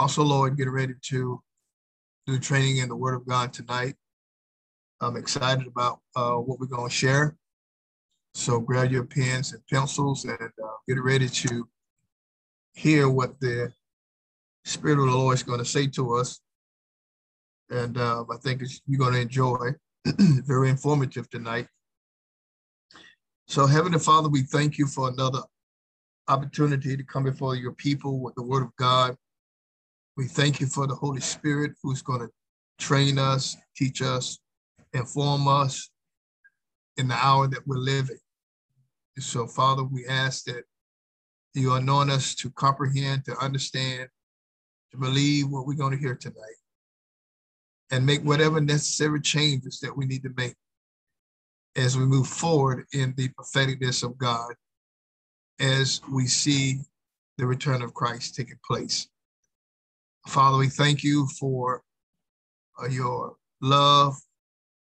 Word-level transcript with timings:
also, 0.00 0.22
Lord, 0.22 0.56
get 0.56 0.70
ready 0.70 0.94
to 1.08 1.42
do 2.26 2.38
training 2.38 2.78
in 2.78 2.88
the 2.88 2.96
Word 2.96 3.14
of 3.14 3.26
God 3.26 3.52
tonight. 3.52 3.96
I'm 5.02 5.14
excited 5.16 5.66
about 5.66 6.00
uh, 6.16 6.36
what 6.36 6.58
we're 6.58 6.74
going 6.74 6.88
to 6.88 6.94
share. 6.94 7.36
So 8.32 8.60
grab 8.60 8.90
your 8.90 9.04
pens 9.04 9.52
and 9.52 9.60
pencils 9.66 10.24
and 10.24 10.40
uh, 10.40 10.68
get 10.88 11.02
ready 11.02 11.28
to 11.28 11.68
hear 12.72 13.10
what 13.10 13.38
the 13.40 13.70
Spirit 14.64 15.00
of 15.00 15.04
the 15.04 15.12
Lord 15.12 15.34
is 15.34 15.42
going 15.42 15.58
to 15.58 15.66
say 15.66 15.86
to 15.88 16.14
us. 16.14 16.40
And 17.68 17.98
uh, 17.98 18.24
I 18.32 18.38
think 18.38 18.62
you're 18.86 18.98
going 18.98 19.12
to 19.12 19.20
enjoy. 19.20 19.74
Very 20.16 20.70
informative 20.70 21.28
tonight. 21.28 21.66
So, 23.48 23.66
Heavenly 23.66 23.98
Father, 23.98 24.30
we 24.30 24.44
thank 24.44 24.78
you 24.78 24.86
for 24.86 25.10
another 25.10 25.42
opportunity 26.28 26.96
to 26.96 27.02
come 27.02 27.24
before 27.24 27.54
your 27.54 27.72
people 27.72 28.20
with 28.20 28.34
the 28.34 28.42
Word 28.42 28.62
of 28.62 28.74
God. 28.76 29.14
We 30.16 30.26
thank 30.26 30.60
you 30.60 30.66
for 30.66 30.86
the 30.86 30.94
Holy 30.94 31.20
Spirit 31.20 31.72
who's 31.82 32.02
going 32.02 32.20
to 32.20 32.28
train 32.78 33.18
us, 33.18 33.56
teach 33.76 34.02
us, 34.02 34.38
inform 34.92 35.48
us 35.48 35.90
in 36.96 37.08
the 37.08 37.14
hour 37.14 37.46
that 37.48 37.66
we're 37.66 37.76
living. 37.76 38.18
So, 39.18 39.46
Father, 39.46 39.84
we 39.84 40.06
ask 40.06 40.44
that 40.44 40.64
you 41.54 41.74
anoint 41.74 42.10
us 42.10 42.34
to 42.36 42.50
comprehend, 42.50 43.24
to 43.26 43.36
understand, 43.38 44.08
to 44.92 44.96
believe 44.96 45.48
what 45.48 45.66
we're 45.66 45.74
going 45.74 45.92
to 45.92 45.98
hear 45.98 46.14
tonight, 46.14 46.36
and 47.90 48.06
make 48.06 48.22
whatever 48.22 48.60
necessary 48.60 49.20
changes 49.20 49.80
that 49.80 49.96
we 49.96 50.06
need 50.06 50.22
to 50.22 50.30
make 50.36 50.54
as 51.76 51.96
we 51.96 52.04
move 52.04 52.26
forward 52.26 52.84
in 52.92 53.14
the 53.16 53.28
propheticness 53.30 54.02
of 54.02 54.16
God 54.18 54.54
as 55.60 56.00
we 56.10 56.26
see 56.26 56.80
the 57.38 57.46
return 57.46 57.82
of 57.82 57.94
Christ 57.94 58.34
taking 58.34 58.58
place. 58.66 59.08
Father, 60.26 60.58
we 60.58 60.68
thank 60.68 61.02
you 61.02 61.26
for 61.38 61.82
uh, 62.80 62.86
your 62.86 63.36
love, 63.60 64.16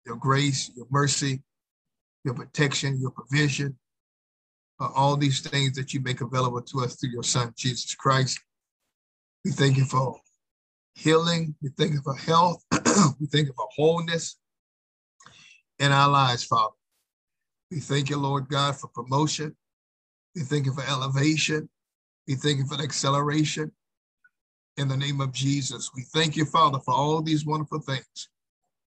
your 0.06 0.16
grace, 0.16 0.72
your 0.76 0.88
mercy, 0.90 1.42
your 2.24 2.34
protection, 2.34 3.00
your 3.00 3.12
provision, 3.12 3.78
uh, 4.80 4.90
all 4.96 5.16
these 5.16 5.42
things 5.42 5.76
that 5.76 5.94
you 5.94 6.02
make 6.02 6.22
available 6.22 6.62
to 6.62 6.80
us 6.82 6.96
through 6.96 7.12
your 7.12 7.24
Son, 7.24 7.54
Jesus 7.56 7.96
Christ. 7.96 8.40
We 9.46 9.52
thank 9.52 9.78
you 9.78 9.86
for 9.86 10.20
healing. 10.96 11.56
We 11.62 11.70
thank 11.78 11.94
you 11.94 12.02
for 12.02 12.16
health. 12.16 12.64
we 13.20 13.28
thank 13.28 13.48
you 13.48 13.54
for 13.56 13.68
wholeness 13.76 14.38
in 15.78 15.92
our 15.92 16.10
lives, 16.10 16.44
Father. 16.44 16.74
We 17.72 17.80
thank 17.80 18.10
you, 18.10 18.18
Lord 18.18 18.50
God, 18.50 18.76
for 18.76 18.88
promotion. 18.88 19.56
We 20.36 20.42
thank 20.42 20.66
you 20.66 20.74
for 20.74 20.84
elevation. 20.84 21.70
We 22.28 22.36
thank 22.36 22.58
you 22.58 22.66
for 22.66 22.82
acceleration 22.82 23.72
in 24.80 24.88
the 24.88 24.98
name 24.98 25.20
of 25.20 25.34
Jesus. 25.34 25.92
We 25.94 26.04
thank 26.14 26.38
you, 26.38 26.46
Father, 26.46 26.80
for 26.80 26.94
all 26.94 27.22
these 27.22 27.46
wonderful 27.46 27.80
things 27.80 28.30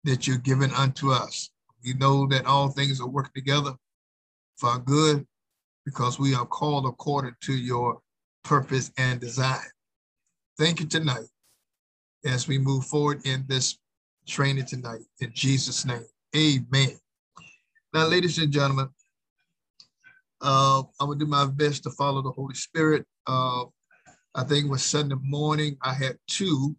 that 0.04 0.26
you've 0.26 0.42
given 0.42 0.70
unto 0.72 1.10
us. 1.10 1.50
We 1.84 1.94
know 1.94 2.26
that 2.28 2.44
all 2.44 2.68
things 2.68 3.00
are 3.00 3.08
working 3.08 3.32
together 3.34 3.72
for 4.56 4.70
our 4.70 4.78
good 4.78 5.26
because 5.86 6.18
we 6.18 6.34
are 6.34 6.44
called 6.44 6.86
according 6.86 7.34
to 7.44 7.54
your 7.54 8.00
purpose 8.44 8.92
and 8.98 9.18
design. 9.20 9.58
Thank 10.58 10.80
you 10.80 10.86
tonight 10.86 11.26
as 12.26 12.46
we 12.46 12.58
move 12.58 12.84
forward 12.84 13.22
in 13.24 13.44
this 13.48 13.78
training 14.26 14.66
tonight. 14.66 15.00
In 15.20 15.32
Jesus' 15.32 15.86
name, 15.86 16.04
amen. 16.36 16.98
Now, 17.94 18.06
ladies 18.06 18.36
and 18.36 18.52
gentlemen, 18.52 18.88
uh, 20.42 20.82
I'm 21.00 21.08
gonna 21.08 21.18
do 21.18 21.26
my 21.26 21.46
best 21.46 21.84
to 21.84 21.90
follow 21.90 22.20
the 22.20 22.30
Holy 22.30 22.54
Spirit. 22.54 23.06
Uh, 23.26 23.64
I 24.34 24.44
think 24.44 24.66
it 24.66 24.70
was 24.70 24.84
Sunday 24.84 25.16
morning. 25.22 25.76
I 25.82 25.92
had 25.92 26.16
two 26.28 26.76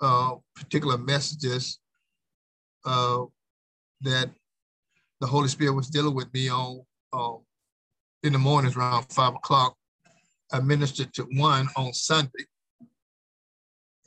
uh, 0.00 0.34
particular 0.54 0.98
messages 0.98 1.78
uh, 2.84 3.24
that 4.02 4.30
the 5.20 5.26
Holy 5.26 5.48
Spirit 5.48 5.72
was 5.72 5.88
dealing 5.88 6.14
with 6.14 6.32
me 6.34 6.50
on 6.50 6.82
uh, 7.12 7.36
in 8.22 8.32
the 8.32 8.38
mornings 8.38 8.76
around 8.76 9.04
five 9.04 9.34
o'clock. 9.34 9.76
I 10.52 10.60
ministered 10.60 11.14
to 11.14 11.22
one 11.32 11.68
on 11.76 11.94
Sunday, 11.94 12.44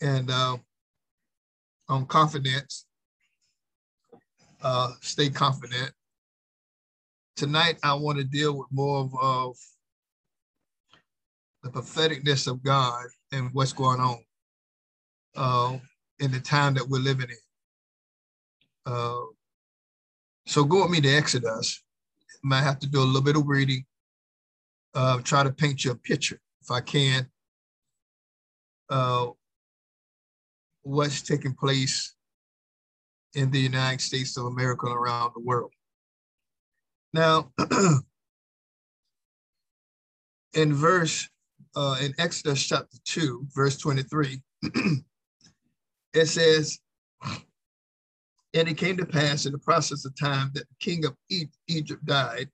and 0.02 0.30
uh, 0.30 0.58
on 1.90 2.06
confidence, 2.06 2.86
uh, 4.62 4.92
stay 5.02 5.30
confident. 5.30 5.92
Tonight, 7.36 7.80
I 7.84 7.94
want 7.96 8.20
to 8.20 8.24
deal 8.24 8.58
with 8.58 8.68
more 8.72 9.00
of, 9.00 9.14
of 9.20 9.58
the 11.74 11.82
patheticness 11.82 12.48
of 12.48 12.64
God 12.64 13.06
and 13.32 13.50
what's 13.54 13.74
going 13.74 14.00
on 14.00 14.20
uh, 15.36 15.78
in 16.20 16.32
the 16.32 16.40
time 16.40 16.74
that 16.76 16.88
we're 16.88 17.00
living 17.00 17.30
in. 17.30 18.92
Uh, 18.94 19.22
so 20.46 20.64
go 20.64 20.84
with 20.84 20.92
me 20.92 21.02
to 21.02 21.10
Exodus. 21.10 21.84
Might 22.44 22.62
have 22.62 22.80
to 22.80 22.88
do 22.88 23.00
a 23.00 23.02
little 23.02 23.22
bit 23.22 23.36
of 23.36 23.48
reading 23.48 23.86
uh, 24.98 25.20
try 25.24 25.44
to 25.44 25.52
paint 25.52 25.86
you 25.86 25.92
a 25.92 25.96
picture, 25.96 26.40
if 26.62 26.72
I 26.72 26.82
can, 26.82 27.28
uh, 28.90 29.28
what's 30.82 31.22
taking 31.22 31.54
place 31.54 32.16
in 33.36 33.52
the 33.52 33.60
United 33.60 34.02
States 34.02 34.36
of 34.38 34.46
America 34.46 34.88
and 34.88 34.96
around 34.96 35.34
the 35.36 35.42
world. 35.42 35.72
Now, 37.14 37.52
in 40.54 40.74
verse, 40.74 41.30
uh, 41.78 41.96
in 42.02 42.12
Exodus 42.18 42.66
chapter 42.66 42.98
2, 43.06 43.48
verse 43.54 43.78
23, 43.78 44.42
it 46.14 46.26
says, 46.26 46.80
And 48.56 48.68
it 48.68 48.78
came 48.78 48.98
to 48.98 49.06
pass 49.06 49.46
in 49.46 49.52
the 49.52 49.60
process 49.60 50.04
of 50.04 50.18
time 50.18 50.50
that 50.56 50.68
the 50.68 50.76
king 50.80 51.06
of 51.06 51.16
Egypt 51.68 52.04
died, 52.04 52.50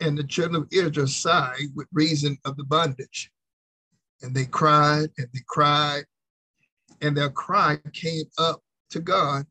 and 0.00 0.18
the 0.18 0.24
children 0.24 0.62
of 0.62 0.68
Israel 0.72 1.06
sighed 1.06 1.68
with 1.76 1.86
reason 1.92 2.36
of 2.44 2.56
the 2.56 2.64
bondage. 2.64 3.30
And 4.22 4.34
they 4.34 4.46
cried 4.46 5.10
and 5.18 5.28
they 5.32 5.42
cried, 5.46 6.04
and 7.00 7.16
their 7.16 7.30
cry 7.30 7.78
came 7.92 8.24
up 8.38 8.60
to 8.90 8.98
God 8.98 9.46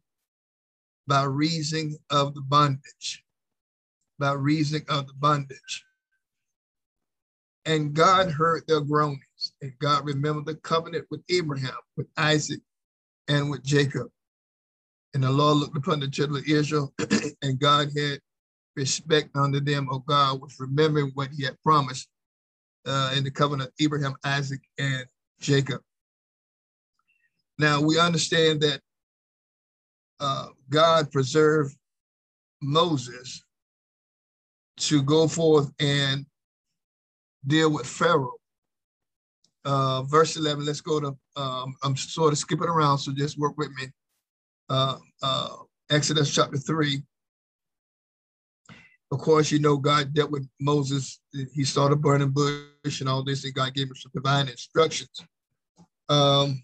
by 1.08 1.24
reason 1.24 1.96
of 2.10 2.34
the 2.34 2.42
bondage, 2.42 3.24
by 4.20 4.34
reason 4.34 4.82
of 4.90 5.08
the 5.08 5.14
bondage. 5.14 5.87
And 7.68 7.94
God 7.94 8.32
heard 8.32 8.64
their 8.66 8.80
groanings, 8.80 9.52
and 9.62 9.74
God 9.80 10.06
remembered 10.06 10.46
the 10.46 10.56
covenant 10.56 11.06
with 11.12 11.22
Abraham, 11.30 11.76
with 11.98 12.08
Isaac, 12.16 12.62
and 13.28 13.50
with 13.50 13.62
Jacob. 13.62 14.08
And 15.14 15.22
the 15.22 15.30
Lord 15.30 15.58
looked 15.58 15.76
upon 15.76 16.00
the 16.00 16.08
children 16.08 16.40
of 16.40 16.48
Israel, 16.48 16.94
and 17.42 17.60
God 17.60 17.90
had 17.96 18.20
respect 18.78 19.36
unto 19.36 19.60
them, 19.60 19.90
oh 19.92 20.00
God, 20.00 20.40
was 20.40 20.56
remembering 20.60 21.12
what 21.14 21.30
he 21.36 21.44
had 21.44 21.62
promised 21.62 22.08
uh, 22.86 23.14
in 23.18 23.26
the 23.26 23.32
covenant 23.32 23.70
of 23.70 23.74
Abraham, 23.82 24.16
Isaac, 24.24 24.62
and 24.78 25.06
Jacob. 25.42 25.82
Now 27.60 27.82
we 27.82 28.00
understand 28.00 28.62
that 28.62 28.80
uh, 30.22 30.48
God 30.70 31.12
preserved 31.12 31.76
Moses 32.62 33.44
to 34.78 35.02
go 35.02 35.28
forth 35.28 35.70
and 35.80 36.26
deal 37.48 37.72
with 37.72 37.86
Pharaoh. 37.86 38.34
Uh, 39.66 40.04
verse 40.04 40.38
11, 40.38 40.66
let's 40.66 40.82
go 40.82 41.00
to, 41.00 41.18
um, 41.36 41.76
I'm 41.84 41.96
sort 41.98 42.32
of 42.32 42.40
skipping 42.40 42.68
around, 42.68 43.00
so 43.00 43.12
just 43.12 43.38
work 43.38 43.58
with 43.58 43.70
me. 43.72 43.88
Uh, 44.70 44.98
uh, 45.22 45.56
Exodus 45.90 46.34
chapter 46.34 46.58
3, 46.58 47.02
of 49.12 49.20
course, 49.20 49.52
you 49.52 49.60
know, 49.60 49.78
God 49.78 50.14
dealt 50.14 50.32
with 50.32 50.48
Moses. 50.60 51.22
He 51.54 51.64
saw 51.64 51.88
the 51.88 51.96
burning 51.96 52.32
bush 52.32 53.00
and 53.00 53.08
all 53.08 53.24
this, 53.24 53.46
and 53.46 53.54
God 53.54 53.74
gave 53.74 53.88
him 53.88 53.96
some 53.96 54.12
divine 54.14 54.50
instructions. 54.50 55.22
Um, 56.10 56.62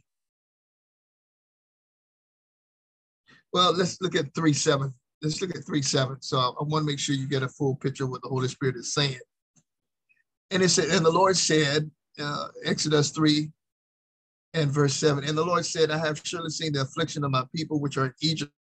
well, 3.53 3.73
let's 3.73 4.01
look 4.01 4.15
at 4.15 4.33
3 4.35 4.51
7. 4.51 4.93
Let's 5.21 5.41
look 5.41 5.55
at 5.55 5.65
3 5.65 5.81
7. 5.81 6.21
So 6.21 6.37
I 6.37 6.63
want 6.63 6.83
to 6.83 6.91
make 6.91 6.99
sure 6.99 7.15
you 7.15 7.27
get 7.27 7.43
a 7.43 7.49
full 7.49 7.75
picture 7.75 8.03
of 8.03 8.09
what 8.09 8.21
the 8.21 8.29
Holy 8.29 8.49
Spirit 8.49 8.75
is 8.75 8.93
saying. 8.93 9.19
And 10.53 10.61
it 10.61 10.69
said, 10.69 10.89
and 10.89 11.03
the 11.03 11.11
Lord 11.11 11.35
said, 11.35 11.89
uh, 12.19 12.49
Exodus 12.63 13.09
3 13.09 13.49
and 14.53 14.69
verse 14.69 14.93
7, 14.93 15.23
and 15.23 15.35
the 15.35 15.43
Lord 15.43 15.65
said, 15.65 15.89
I 15.89 15.97
have 15.97 16.21
surely 16.23 16.51
seen 16.51 16.73
the 16.73 16.81
affliction 16.81 17.23
of 17.23 17.31
my 17.31 17.43
people 17.55 17.79
which 17.79 17.97
are 17.97 18.05
in 18.05 18.13
Egypt. 18.21 18.53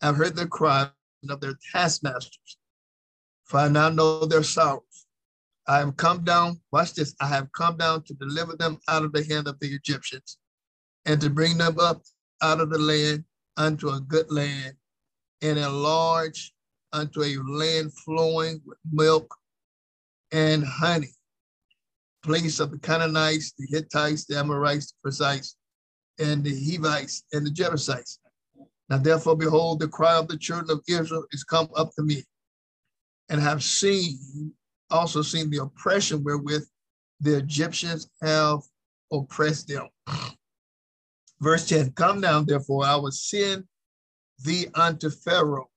I've 0.00 0.16
heard 0.16 0.34
their 0.34 0.46
cry 0.46 0.88
of 1.28 1.40
their 1.42 1.58
taskmasters, 1.72 2.56
for 3.44 3.58
I 3.58 3.68
now 3.68 3.90
know 3.90 4.24
their 4.24 4.42
sorrows. 4.42 5.06
I 5.68 5.76
have 5.76 5.94
come 5.98 6.24
down, 6.24 6.58
watch 6.72 6.94
this, 6.94 7.14
I 7.20 7.26
have 7.26 7.52
come 7.52 7.76
down 7.76 8.04
to 8.04 8.14
deliver 8.14 8.56
them 8.56 8.78
out 8.88 9.04
of 9.04 9.12
the 9.12 9.24
hand 9.24 9.48
of 9.48 9.60
the 9.60 9.68
Egyptians 9.68 10.38
and 11.04 11.20
to 11.20 11.28
bring 11.28 11.58
them 11.58 11.78
up 11.78 12.00
out 12.40 12.60
of 12.62 12.70
the 12.70 12.78
land 12.78 13.24
unto 13.58 13.90
a 13.90 14.00
good 14.00 14.32
land 14.32 14.72
and 15.42 15.58
enlarge 15.58 16.54
unto 16.94 17.22
a 17.22 17.36
land 17.46 17.92
flowing 17.92 18.62
with 18.64 18.78
milk 18.90 19.36
and 20.32 20.64
honey, 20.64 21.10
place 22.24 22.58
of 22.58 22.70
the 22.70 22.78
Canaanites, 22.78 23.52
the 23.58 23.66
Hittites, 23.70 24.24
the 24.24 24.38
Amorites, 24.38 24.92
the 24.92 24.94
Perizzites, 25.02 25.56
and 26.18 26.42
the 26.42 26.54
Hivites, 26.54 27.24
and 27.32 27.46
the 27.46 27.50
Jebusites. 27.50 28.18
Now 28.88 28.98
therefore, 28.98 29.36
behold, 29.36 29.80
the 29.80 29.88
cry 29.88 30.16
of 30.16 30.28
the 30.28 30.36
children 30.36 30.70
of 30.70 30.82
Israel 30.88 31.24
is 31.32 31.44
come 31.44 31.68
up 31.76 31.92
to 31.96 32.02
me, 32.02 32.24
and 33.28 33.40
have 33.40 33.62
seen, 33.62 34.52
also 34.90 35.22
seen 35.22 35.50
the 35.50 35.62
oppression 35.62 36.22
wherewith 36.24 36.66
the 37.20 37.36
Egyptians 37.36 38.08
have 38.20 38.60
oppressed 39.12 39.68
them. 39.68 39.88
Verse 41.40 41.68
10, 41.68 41.92
come 41.92 42.20
now, 42.20 42.40
therefore, 42.40 42.84
I 42.84 42.96
will 42.96 43.10
send 43.10 43.64
thee 44.44 44.68
unto 44.74 45.10
Pharaoh, 45.10 45.70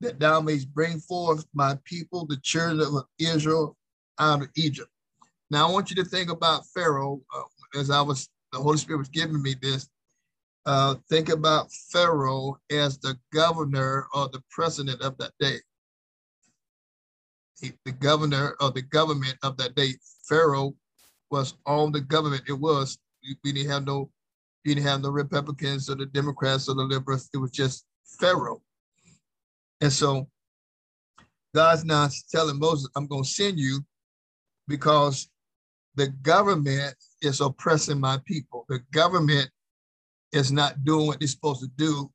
that 0.00 0.18
thou 0.18 0.40
mayst 0.40 0.72
bring 0.72 0.98
forth 1.00 1.46
my 1.54 1.78
people, 1.84 2.26
the 2.26 2.36
children 2.42 2.80
of 2.80 3.04
Israel, 3.18 3.76
out 4.18 4.42
of 4.42 4.48
Egypt. 4.56 4.88
Now 5.50 5.68
I 5.68 5.72
want 5.72 5.90
you 5.90 5.96
to 5.96 6.04
think 6.04 6.30
about 6.30 6.66
Pharaoh 6.74 7.20
uh, 7.34 7.78
as 7.78 7.90
I 7.90 8.00
was, 8.00 8.28
the 8.52 8.58
Holy 8.58 8.78
Spirit 8.78 8.98
was 8.98 9.08
giving 9.08 9.42
me 9.42 9.54
this. 9.60 9.88
Uh, 10.66 10.94
think 11.10 11.28
about 11.28 11.70
Pharaoh 11.92 12.58
as 12.70 12.98
the 12.98 13.16
governor 13.32 14.06
or 14.14 14.28
the 14.28 14.42
president 14.50 15.02
of 15.02 15.16
that 15.18 15.32
day. 15.38 15.58
He, 17.60 17.72
the 17.84 17.92
governor 17.92 18.56
of 18.60 18.74
the 18.74 18.82
government 18.82 19.36
of 19.42 19.56
that 19.58 19.74
day. 19.74 19.94
Pharaoh 20.28 20.74
was 21.30 21.54
on 21.66 21.92
the 21.92 22.00
government. 22.00 22.42
It 22.48 22.58
was 22.58 22.98
we 23.22 23.52
didn't 23.52 23.70
have 23.70 23.86
no 23.86 24.10
you 24.64 24.74
didn't 24.74 24.86
have 24.86 25.02
no 25.02 25.10
Republicans 25.10 25.90
or 25.90 25.96
the 25.96 26.06
Democrats 26.06 26.68
or 26.68 26.74
the 26.74 26.82
liberals. 26.82 27.28
It 27.34 27.38
was 27.38 27.50
just 27.50 27.84
Pharaoh. 28.18 28.62
And 29.80 29.92
so 29.92 30.28
God's 31.54 31.84
now 31.84 32.08
telling 32.30 32.58
Moses, 32.58 32.88
I'm 32.96 33.06
going 33.06 33.22
to 33.22 33.28
send 33.28 33.58
you 33.58 33.84
because 34.66 35.28
the 35.94 36.08
government 36.08 36.94
is 37.22 37.40
oppressing 37.40 38.00
my 38.00 38.18
people. 38.24 38.64
The 38.68 38.80
government 38.92 39.50
is 40.32 40.50
not 40.50 40.84
doing 40.84 41.06
what 41.06 41.20
they're 41.20 41.28
supposed 41.28 41.60
to 41.60 41.70
do 41.76 42.10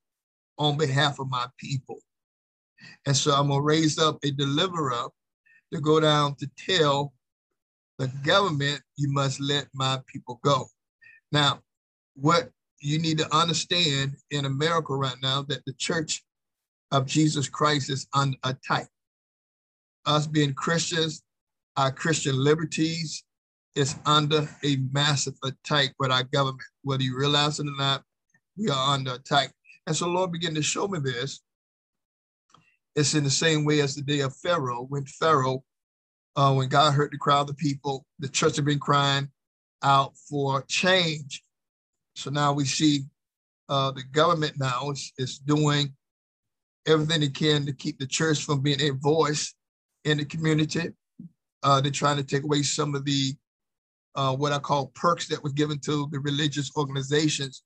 on 0.57 0.77
behalf 0.77 1.19
of 1.19 1.29
my 1.29 1.45
people. 1.57 1.99
And 3.05 3.15
so 3.15 3.31
I'm 3.31 3.47
going 3.47 3.59
to 3.59 3.65
raise 3.65 3.97
up 3.97 4.17
a 4.23 4.31
deliverer 4.31 5.07
to 5.73 5.79
go 5.79 5.99
down 5.99 6.35
to 6.35 6.49
tell 6.57 7.13
the 7.97 8.07
government, 8.23 8.81
you 8.97 9.11
must 9.11 9.39
let 9.41 9.67
my 9.73 9.99
people 10.07 10.39
go. 10.43 10.65
Now, 11.31 11.59
what 12.15 12.49
you 12.81 12.99
need 12.99 13.17
to 13.17 13.35
understand 13.35 14.15
in 14.31 14.45
America 14.45 14.95
right 14.95 15.17
now 15.21 15.43
that 15.43 15.63
the 15.65 15.73
church 15.73 16.23
of 16.91 17.05
Jesus 17.05 17.47
Christ 17.47 17.89
is 17.89 18.07
on 18.13 18.35
attack. 18.43 18.87
Us 20.05 20.27
being 20.27 20.53
Christians, 20.53 21.23
our 21.77 21.91
Christian 21.91 22.35
liberties 22.35 23.23
is 23.75 23.95
under 24.05 24.47
a 24.63 24.77
massive 24.91 25.35
attack 25.43 25.93
with 25.99 26.11
our 26.11 26.23
government. 26.23 26.63
Whether 26.83 27.03
you 27.03 27.17
realize 27.17 27.59
it 27.59 27.67
or 27.67 27.77
not, 27.77 28.03
we 28.57 28.69
are 28.69 28.93
under 28.93 29.13
attack. 29.13 29.53
And 29.87 29.95
so 29.95 30.07
Lord 30.07 30.31
began 30.31 30.55
to 30.55 30.61
show 30.61 30.87
me 30.87 30.99
this. 30.99 31.41
It's 32.95 33.13
in 33.13 33.23
the 33.23 33.29
same 33.29 33.65
way 33.65 33.81
as 33.81 33.95
the 33.95 34.01
day 34.01 34.21
of 34.21 34.35
Pharaoh, 34.35 34.85
when 34.89 35.05
Pharaoh, 35.05 35.63
uh, 36.35 36.53
when 36.53 36.69
God 36.69 36.93
heard 36.93 37.11
the 37.11 37.17
cry 37.17 37.39
of 37.39 37.47
the 37.47 37.53
people, 37.53 38.05
the 38.17 38.27
church 38.27 38.55
had 38.55 38.65
been 38.65 38.79
crying 38.79 39.29
out 39.83 40.17
for 40.17 40.63
change. 40.63 41.43
So 42.15 42.29
now 42.29 42.51
we 42.51 42.65
see 42.65 43.03
uh, 43.69 43.91
the 43.91 44.03
government 44.03 44.53
now 44.57 44.89
is, 44.91 45.13
is 45.17 45.37
doing 45.37 45.93
everything 46.89 47.21
they 47.21 47.29
can 47.29 47.65
to 47.65 47.73
keep 47.73 47.99
the 47.99 48.07
church 48.07 48.43
from 48.43 48.61
being 48.61 48.81
a 48.81 48.91
voice 48.91 49.53
in 50.05 50.17
the 50.17 50.25
community. 50.25 50.89
Uh, 51.63 51.81
they're 51.81 51.91
trying 51.91 52.17
to 52.17 52.23
take 52.23 52.43
away 52.43 52.63
some 52.63 52.95
of 52.95 53.05
the 53.05 53.33
uh, 54.15 54.35
what 54.35 54.51
I 54.51 54.59
call 54.59 54.87
perks 54.95 55.27
that 55.27 55.43
was 55.43 55.53
given 55.53 55.79
to 55.79 56.09
the 56.11 56.19
religious 56.19 56.71
organizations, 56.75 57.63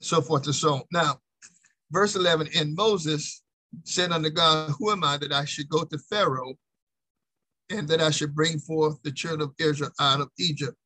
so 0.00 0.20
forth 0.20 0.46
and 0.46 0.54
so 0.54 0.74
on. 0.74 0.82
Now, 0.92 1.18
verse 1.90 2.14
11, 2.14 2.48
and 2.54 2.74
Moses 2.74 3.42
said 3.84 4.12
unto 4.12 4.30
God, 4.30 4.72
Who 4.78 4.90
am 4.90 5.02
I 5.02 5.16
that 5.18 5.32
I 5.32 5.44
should 5.44 5.68
go 5.68 5.84
to 5.84 5.98
Pharaoh 5.98 6.54
and 7.70 7.88
that 7.88 8.00
I 8.00 8.10
should 8.10 8.34
bring 8.34 8.58
forth 8.58 9.02
the 9.02 9.12
children 9.12 9.42
of 9.42 9.54
Israel 9.58 9.90
out 9.98 10.20
of 10.20 10.30
Egypt? 10.38 10.76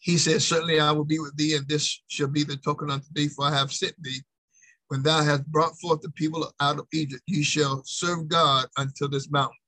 He 0.00 0.18
said, 0.18 0.42
Certainly 0.42 0.80
I 0.80 0.92
will 0.92 1.04
be 1.04 1.18
with 1.18 1.36
thee, 1.36 1.56
and 1.56 1.66
this 1.66 2.02
shall 2.08 2.28
be 2.28 2.44
the 2.44 2.56
token 2.56 2.90
unto 2.90 3.06
thee, 3.12 3.28
for 3.28 3.46
I 3.46 3.50
have 3.50 3.72
sent 3.72 3.94
thee. 4.02 4.20
When 4.94 5.02
thou 5.02 5.24
hast 5.24 5.44
brought 5.48 5.76
forth 5.80 6.02
the 6.02 6.10
people 6.10 6.54
out 6.60 6.78
of 6.78 6.86
Egypt, 6.92 7.24
ye 7.26 7.42
shall 7.42 7.82
serve 7.84 8.28
God 8.28 8.66
until 8.76 9.08
this 9.08 9.28
mountain. 9.28 9.58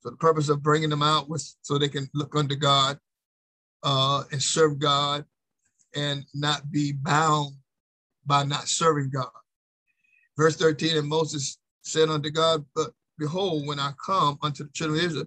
So 0.00 0.08
the 0.08 0.16
purpose 0.16 0.48
of 0.48 0.62
bringing 0.62 0.88
them 0.88 1.02
out 1.02 1.28
was 1.28 1.58
so 1.60 1.76
they 1.76 1.90
can 1.90 2.08
look 2.14 2.34
unto 2.34 2.56
God 2.56 2.98
uh, 3.82 4.24
and 4.32 4.42
serve 4.42 4.78
God 4.78 5.26
and 5.94 6.24
not 6.32 6.70
be 6.70 6.92
bound 6.92 7.52
by 8.24 8.44
not 8.44 8.66
serving 8.66 9.10
God. 9.10 9.28
Verse 10.38 10.56
13, 10.56 10.96
and 10.96 11.06
Moses 11.06 11.58
said 11.82 12.08
unto 12.08 12.30
God, 12.30 12.64
But 12.74 12.92
behold, 13.18 13.66
when 13.66 13.78
I 13.78 13.92
come 14.02 14.38
unto 14.40 14.64
the 14.64 14.70
children 14.72 15.00
of 15.00 15.04
Israel, 15.04 15.26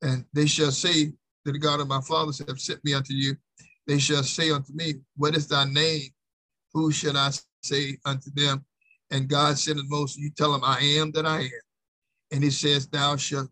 and 0.00 0.24
they 0.32 0.46
shall 0.46 0.72
say 0.72 1.12
that 1.44 1.52
the 1.52 1.58
God 1.58 1.80
of 1.80 1.88
my 1.88 2.00
fathers 2.00 2.38
have 2.48 2.58
sent 2.58 2.82
me 2.82 2.94
unto 2.94 3.12
you, 3.12 3.36
they 3.86 3.98
shall 3.98 4.22
say 4.22 4.50
unto 4.50 4.72
me, 4.72 4.94
What 5.18 5.36
is 5.36 5.48
thy 5.48 5.66
name? 5.66 6.08
Who 6.72 6.90
shall 6.92 7.18
I 7.18 7.30
say 7.62 7.98
unto 8.06 8.30
them? 8.30 8.64
And 9.10 9.28
God 9.28 9.58
said 9.58 9.76
unto 9.76 9.88
Moses, 9.88 10.18
You 10.18 10.30
tell 10.30 10.52
them, 10.52 10.62
I 10.64 10.80
am 10.80 11.10
that 11.12 11.26
I 11.26 11.40
am. 11.40 11.50
And 12.32 12.44
he 12.44 12.50
says, 12.50 12.86
Thou 12.86 13.16
shalt 13.16 13.50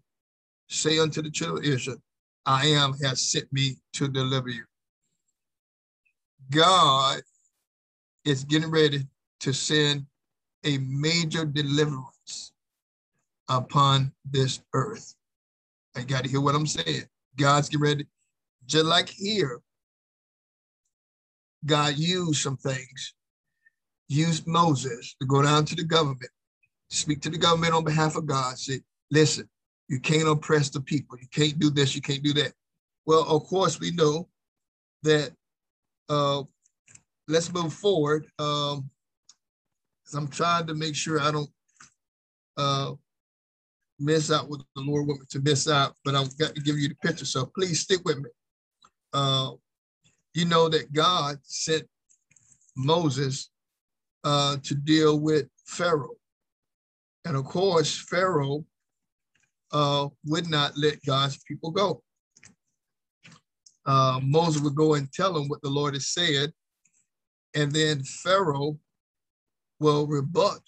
say 0.69 0.99
unto 0.99 1.23
the 1.23 1.31
children 1.31 1.59
of 1.59 1.65
Israel, 1.65 1.99
I 2.47 2.67
am 2.67 2.95
has 3.03 3.21
sent 3.23 3.53
me 3.53 3.77
to 3.95 4.09
deliver 4.09 4.49
you. 4.49 4.65
God 6.51 7.21
is 8.25 8.45
getting 8.45 8.71
ready 8.71 9.07
to 9.41 9.53
send 9.53 10.07
a 10.65 10.79
major 10.79 11.45
deliverance 11.45 12.53
upon 13.49 14.13
this 14.25 14.61
earth. 14.75 15.15
I 15.97 16.03
got 16.03 16.25
to 16.25 16.31
hear 16.31 16.41
what 16.41 16.55
I'm 16.55 16.67
saying. 16.67 17.05
God's 17.37 17.69
getting 17.69 17.83
ready, 17.85 18.07
just 18.67 18.85
like 18.85 19.09
here, 19.09 19.61
God 21.65 21.97
used 21.97 22.43
some 22.43 22.57
things, 22.57 23.15
used 24.09 24.47
Moses 24.47 25.15
to 25.21 25.27
go 25.27 25.43
down 25.43 25.65
to 25.67 25.75
the 25.75 25.85
government, 25.85 26.31
speak 26.91 27.21
to 27.23 27.31
the 27.31 27.39
government 27.39 27.75
on 27.75 27.85
behalf 27.85 28.17
of 28.17 28.27
God, 28.27 28.59
say, 28.59 28.81
listen, 29.11 29.49
you 29.89 30.01
can't 30.01 30.29
oppress 30.29 30.71
the 30.71 30.81
people. 30.81 31.19
You 31.19 31.29
can't 31.33 31.59
do 31.59 31.71
this. 31.71 31.95
You 31.95 32.03
can't 32.03 32.23
do 32.23 32.33
that. 32.35 32.53
Well, 33.07 33.25
of 33.29 33.45
course, 33.45 33.81
we 33.81 33.91
know 33.93 34.29
that. 35.03 35.33
Uh, 36.09 36.43
let's 37.29 37.53
move 37.53 37.73
forward. 37.73 38.27
Um, 38.39 38.91
I'm 40.15 40.29
trying 40.29 40.67
to 40.67 40.75
make 40.75 40.97
sure 40.97 41.21
I 41.21 41.31
don't 41.31 41.51
uh, 42.57 42.93
miss 43.99 44.33
out 44.33 44.49
what 44.49 44.61
the 44.75 44.83
Lord 44.83 45.07
want 45.07 45.21
me 45.21 45.27
to 45.31 45.41
miss 45.41 45.69
out, 45.69 45.95
but 46.05 46.15
I've 46.15 46.37
got 46.39 46.55
to 46.55 46.61
give 46.63 46.79
you 46.79 46.89
the 46.89 46.95
picture. 46.97 47.27
So 47.27 47.47
please 47.47 47.81
stick 47.81 48.01
with 48.05 48.19
me. 48.19 48.31
Uh, 49.13 49.53
you 50.35 50.47
know 50.47 50.69
that 50.69 50.93
God 50.93 51.39
sent 51.43 51.87
Moses 52.77 53.51
uh, 54.25 54.57
to 54.63 54.75
deal 54.75 55.21
with 55.21 55.47
Pharaoh. 55.67 56.17
And 57.25 57.37
of 57.37 57.45
course, 57.45 57.99
Pharaoh 58.09 58.65
uh, 59.73 60.09
would 60.25 60.49
not 60.49 60.73
let 60.77 61.05
God's 61.05 61.39
people 61.45 61.71
go. 61.71 62.03
Uh, 63.87 64.21
Moses 64.23 64.63
would 64.63 64.75
go 64.75 64.95
and 64.95 65.11
tell 65.13 65.37
him 65.37 65.49
what 65.49 65.63
the 65.63 65.71
Lord 65.71 65.95
has 65.95 66.09
said, 66.09 66.53
and 67.55 67.73
then 67.73 68.03
Pharaoh 68.03 68.79
will 69.81 70.07
rebut, 70.07 70.61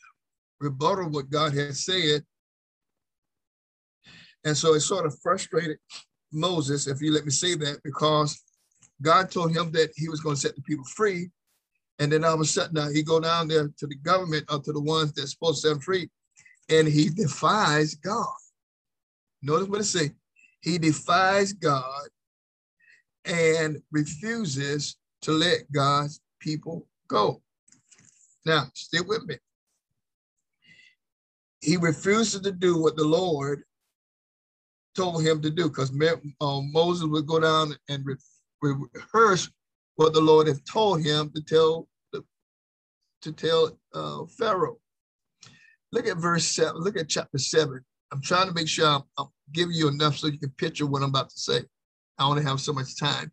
rebuttal 0.60 1.10
what 1.10 1.30
God 1.30 1.52
has 1.54 1.84
said. 1.84 2.24
And 4.44 4.56
so 4.56 4.74
it 4.74 4.80
sort 4.80 5.04
of 5.04 5.18
frustrated 5.20 5.76
Moses, 6.32 6.86
if 6.86 7.02
you 7.02 7.12
let 7.12 7.24
me 7.24 7.30
say 7.30 7.54
that, 7.56 7.80
because 7.84 8.40
God 9.02 9.30
told 9.30 9.54
him 9.54 9.70
that 9.72 9.90
he 9.96 10.08
was 10.08 10.20
going 10.20 10.36
to 10.36 10.40
set 10.40 10.56
the 10.56 10.62
people 10.62 10.84
free. 10.84 11.30
And 12.00 12.10
then 12.10 12.24
all 12.24 12.34
of 12.34 12.40
a 12.40 12.44
sudden 12.46 12.94
he 12.94 13.02
go 13.02 13.20
down 13.20 13.46
there 13.46 13.68
to 13.68 13.86
the 13.86 13.94
government 13.96 14.46
or 14.50 14.58
to 14.58 14.72
the 14.72 14.80
ones 14.80 15.12
that's 15.12 15.32
supposed 15.32 15.62
to 15.62 15.68
set 15.68 15.74
them 15.74 15.80
free. 15.80 16.08
And 16.70 16.88
he 16.88 17.10
defies 17.10 17.94
God. 17.94 18.26
Notice 19.42 19.68
what 19.68 19.80
it 19.80 19.84
says. 19.84 20.10
He 20.62 20.78
defies 20.78 21.52
God 21.52 22.08
and 23.26 23.82
refuses 23.92 24.96
to 25.22 25.32
let 25.32 25.70
God's 25.72 26.20
people 26.40 26.86
go. 27.06 27.42
Now, 28.46 28.64
stay 28.74 29.00
with 29.06 29.24
me. 29.24 29.36
He 31.60 31.76
refuses 31.76 32.40
to 32.40 32.52
do 32.52 32.80
what 32.80 32.96
the 32.96 33.04
Lord 33.04 33.62
told 34.96 35.22
him 35.22 35.42
to 35.42 35.50
do 35.50 35.68
because 35.68 35.90
um, 36.40 36.72
Moses 36.72 37.04
would 37.04 37.26
go 37.26 37.40
down 37.40 37.76
and 37.90 38.04
re- 38.06 38.16
rehearse 38.62 39.50
what 39.96 40.14
the 40.14 40.20
Lord 40.20 40.46
had 40.46 40.64
told 40.64 41.04
him 41.04 41.30
to 41.34 41.42
tell 41.42 41.86
to 43.22 43.32
tell 43.32 43.78
uh, 43.94 44.24
Pharaoh. 44.38 44.78
Look 45.92 46.06
at 46.06 46.18
verse 46.18 46.44
seven. 46.44 46.80
Look 46.82 46.96
at 46.96 47.08
chapter 47.08 47.38
seven 47.38 47.84
I'm 48.12 48.20
trying 48.20 48.48
to 48.48 48.54
make 48.54 48.68
sure 48.68 48.86
I'm, 48.86 49.02
I'm 49.18 49.28
giving 49.52 49.74
you 49.74 49.88
enough 49.88 50.16
so 50.16 50.26
you 50.26 50.38
can 50.38 50.50
picture 50.50 50.86
what 50.86 51.02
I'm 51.02 51.10
about 51.10 51.30
to 51.30 51.38
say. 51.38 51.60
I 52.18 52.24
only 52.24 52.42
have 52.42 52.60
so 52.60 52.72
much 52.72 52.98
time. 52.98 53.30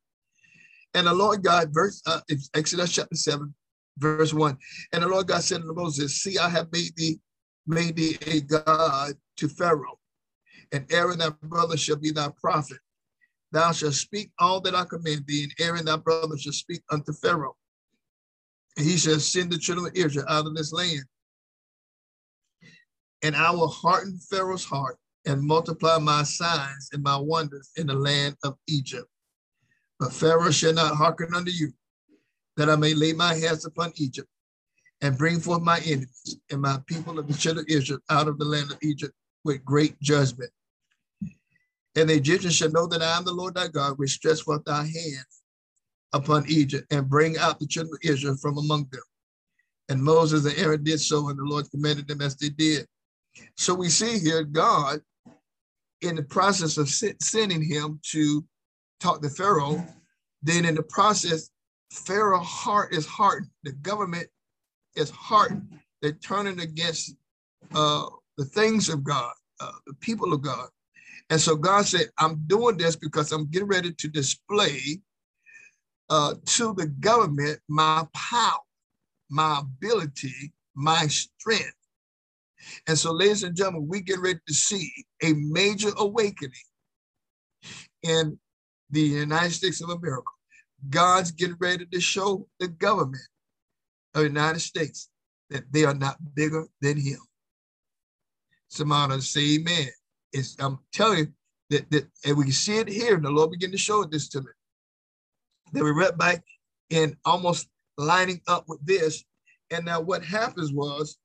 And 0.93 1.07
the 1.07 1.13
Lord 1.13 1.43
God, 1.43 1.69
verse 1.71 2.01
uh, 2.05 2.21
Exodus 2.53 2.93
chapter 2.93 3.15
7, 3.15 3.53
verse 3.97 4.33
1. 4.33 4.57
And 4.93 5.03
the 5.03 5.07
Lord 5.07 5.27
God 5.27 5.43
said 5.43 5.61
to 5.61 5.73
Moses, 5.73 6.21
See, 6.21 6.37
I 6.37 6.49
have 6.49 6.71
made 6.71 6.95
thee, 6.95 7.19
made 7.65 7.95
thee 7.95 8.17
a 8.25 8.41
God 8.41 9.13
to 9.37 9.47
Pharaoh, 9.47 9.99
and 10.71 10.91
Aaron 10.91 11.19
thy 11.19 11.29
brother 11.43 11.77
shall 11.77 11.97
be 11.97 12.11
thy 12.11 12.29
prophet. 12.39 12.77
Thou 13.51 13.71
shalt 13.71 13.93
speak 13.93 14.31
all 14.39 14.61
that 14.61 14.75
I 14.75 14.85
command 14.85 15.25
thee, 15.27 15.43
and 15.43 15.53
Aaron 15.59 15.85
thy 15.85 15.97
brother 15.97 16.37
shall 16.37 16.53
speak 16.53 16.81
unto 16.91 17.13
Pharaoh. 17.13 17.55
He 18.77 18.97
shall 18.97 19.19
send 19.19 19.51
the 19.51 19.57
children 19.57 19.87
of 19.87 19.95
Israel 19.95 20.25
out 20.29 20.45
of 20.45 20.55
this 20.55 20.71
land. 20.71 21.03
And 23.23 23.35
I 23.35 23.49
will 23.51 23.67
harden 23.67 24.19
Pharaoh's 24.29 24.65
heart 24.65 24.97
and 25.25 25.41
multiply 25.41 25.97
my 25.97 26.23
signs 26.23 26.89
and 26.93 27.01
my 27.01 27.17
wonders 27.17 27.71
in 27.75 27.87
the 27.87 27.95
land 27.95 28.35
of 28.43 28.55
Egypt. 28.67 29.07
But 29.99 30.13
Pharaoh 30.13 30.51
shall 30.51 30.73
not 30.73 30.95
hearken 30.95 31.33
unto 31.33 31.49
you, 31.49 31.73
that 32.55 32.69
I 32.69 32.75
may 32.75 32.93
lay 32.93 33.13
my 33.13 33.33
hands 33.33 33.65
upon 33.65 33.93
Egypt 33.95 34.29
and 35.01 35.17
bring 35.17 35.39
forth 35.39 35.63
my 35.63 35.79
enemies 35.79 36.37
and 36.51 36.61
my 36.61 36.79
people 36.85 37.17
of 37.17 37.27
the 37.27 37.33
children 37.33 37.65
of 37.65 37.75
Israel 37.75 37.99
out 38.09 38.27
of 38.27 38.37
the 38.37 38.45
land 38.45 38.71
of 38.71 38.77
Egypt 38.83 39.13
with 39.43 39.65
great 39.65 39.99
judgment. 40.01 40.51
And 41.95 42.09
the 42.09 42.13
Egyptians 42.13 42.55
shall 42.55 42.71
know 42.71 42.85
that 42.87 43.01
I 43.01 43.17
am 43.17 43.25
the 43.25 43.33
Lord 43.33 43.55
thy 43.55 43.69
God, 43.69 43.97
which 43.97 44.11
stretch 44.11 44.43
forth 44.43 44.63
thy 44.65 44.83
hand 44.83 45.25
upon 46.13 46.45
Egypt 46.47 46.91
and 46.91 47.09
bring 47.09 47.37
out 47.37 47.59
the 47.59 47.67
children 47.67 47.95
of 47.95 48.09
Israel 48.09 48.37
from 48.37 48.57
among 48.57 48.87
them. 48.91 49.01
And 49.89 50.03
Moses 50.03 50.45
and 50.45 50.57
Aaron 50.57 50.83
did 50.83 50.99
so, 50.99 51.29
and 51.29 51.39
the 51.39 51.43
Lord 51.43 51.69
commanded 51.71 52.07
them 52.07 52.21
as 52.21 52.35
they 52.35 52.49
did. 52.49 52.85
So 53.55 53.73
we 53.73 53.89
see 53.89 54.19
here 54.19 54.43
God, 54.43 54.99
in 56.01 56.15
the 56.15 56.23
process 56.23 56.77
of 56.77 56.89
sending 56.89 57.63
him 57.63 57.99
to 58.11 58.45
talk 58.99 59.21
to 59.21 59.29
Pharaoh, 59.29 59.83
then 60.43 60.65
in 60.65 60.75
the 60.75 60.83
process, 60.83 61.49
Pharaoh's 61.91 62.45
heart 62.45 62.93
is 62.93 63.05
hardened. 63.05 63.49
The 63.63 63.71
government 63.73 64.27
is 64.95 65.09
hardened. 65.09 65.67
They're 66.01 66.11
turning 66.13 66.59
against 66.59 67.15
uh, 67.73 68.05
the 68.37 68.45
things 68.45 68.89
of 68.89 69.03
God, 69.03 69.33
uh, 69.59 69.71
the 69.87 69.93
people 69.95 70.33
of 70.33 70.41
God. 70.41 70.67
And 71.29 71.39
so 71.39 71.55
God 71.55 71.85
said, 71.85 72.07
I'm 72.17 72.43
doing 72.47 72.77
this 72.77 72.95
because 72.95 73.31
I'm 73.31 73.49
getting 73.49 73.67
ready 73.67 73.91
to 73.91 74.07
display 74.07 75.01
uh, 76.09 76.35
to 76.45 76.73
the 76.73 76.87
government 76.87 77.59
my 77.67 78.05
power, 78.13 78.59
my 79.29 79.61
ability, 79.61 80.53
my 80.75 81.07
strength. 81.07 81.73
And 82.87 82.97
so, 82.97 83.11
ladies 83.11 83.43
and 83.43 83.55
gentlemen, 83.55 83.87
we 83.87 84.01
get 84.01 84.19
ready 84.19 84.39
to 84.47 84.53
see 84.53 84.91
a 85.23 85.33
major 85.33 85.91
awakening 85.97 86.51
in 88.03 88.39
the 88.89 89.01
United 89.01 89.51
States 89.51 89.81
of 89.81 89.89
America. 89.89 90.31
God's 90.89 91.31
getting 91.31 91.57
ready 91.59 91.85
to 91.85 91.99
show 91.99 92.47
the 92.59 92.67
government 92.67 93.27
of 94.13 94.21
the 94.21 94.27
United 94.27 94.59
States 94.59 95.09
that 95.49 95.71
they 95.71 95.85
are 95.85 95.93
not 95.93 96.17
bigger 96.35 96.67
than 96.81 96.99
him. 96.99 97.19
Somebody 98.69 99.21
say 99.21 99.55
amen. 99.55 99.87
It's, 100.33 100.55
I'm 100.59 100.79
telling 100.93 101.19
you 101.19 101.27
that, 101.69 101.89
that 101.91 102.07
and 102.25 102.37
we 102.37 102.45
can 102.45 102.53
see 102.53 102.77
it 102.77 102.87
here, 102.87 103.15
and 103.15 103.25
the 103.25 103.29
Lord 103.29 103.51
began 103.51 103.71
to 103.71 103.77
show 103.77 104.03
this 104.03 104.27
to 104.29 104.41
me. 104.41 104.47
That 105.73 105.83
we 105.83 105.91
read 105.91 106.17
back 106.17 106.43
and 106.91 107.15
almost 107.25 107.67
lining 107.97 108.41
up 108.47 108.65
with 108.67 108.85
this. 108.85 109.23
And 109.71 109.85
now 109.85 109.99
what 109.99 110.23
happens 110.23 110.71
was 110.71 111.17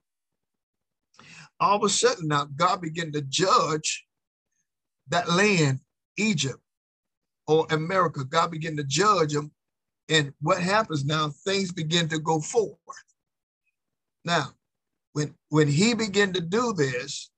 all 1.60 1.76
of 1.76 1.84
a 1.84 1.88
sudden 1.88 2.28
now 2.28 2.46
God 2.56 2.80
began 2.80 3.12
to 3.12 3.22
judge 3.22 4.04
that 5.08 5.30
land, 5.30 5.80
Egypt 6.16 6.58
or 7.46 7.66
America. 7.70 8.24
God 8.24 8.50
began 8.50 8.76
to 8.76 8.84
judge 8.84 9.32
them. 9.32 9.52
And 10.08 10.32
what 10.40 10.60
happens 10.60 11.04
now, 11.04 11.32
things 11.44 11.72
begin 11.72 12.08
to 12.08 12.18
go 12.18 12.40
forward. 12.40 12.76
Now, 14.24 14.48
when, 15.12 15.34
when 15.48 15.68
he 15.68 15.94
began 15.94 16.32
to 16.32 16.40
do 16.40 16.72
this, 16.72 17.30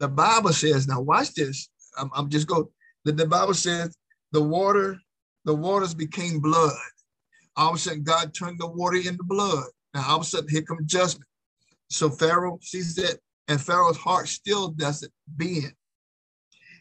the 0.00 0.08
Bible 0.08 0.52
says, 0.52 0.88
now 0.88 1.00
watch 1.00 1.34
this. 1.34 1.68
I'm, 1.96 2.10
I'm 2.14 2.28
just 2.28 2.46
going, 2.46 2.66
the, 3.04 3.12
the 3.12 3.26
Bible 3.26 3.54
says 3.54 3.96
the 4.32 4.42
water, 4.42 4.98
the 5.44 5.54
waters 5.54 5.94
became 5.94 6.40
blood. 6.40 6.72
All 7.56 7.70
of 7.70 7.76
a 7.76 7.78
sudden, 7.78 8.02
God 8.02 8.32
turned 8.34 8.58
the 8.58 8.66
water 8.66 8.96
into 8.96 9.24
blood. 9.24 9.64
Now, 9.94 10.08
all 10.08 10.16
of 10.16 10.22
a 10.22 10.24
sudden, 10.24 10.48
here 10.48 10.62
comes 10.62 10.86
judgment. 10.86 11.28
So 11.90 12.08
Pharaoh 12.08 12.58
sees 12.62 12.94
that, 12.96 13.18
and 13.48 13.60
Pharaoh's 13.60 13.98
heart 13.98 14.28
still 14.28 14.68
doesn't 14.70 15.12
bend. 15.28 15.74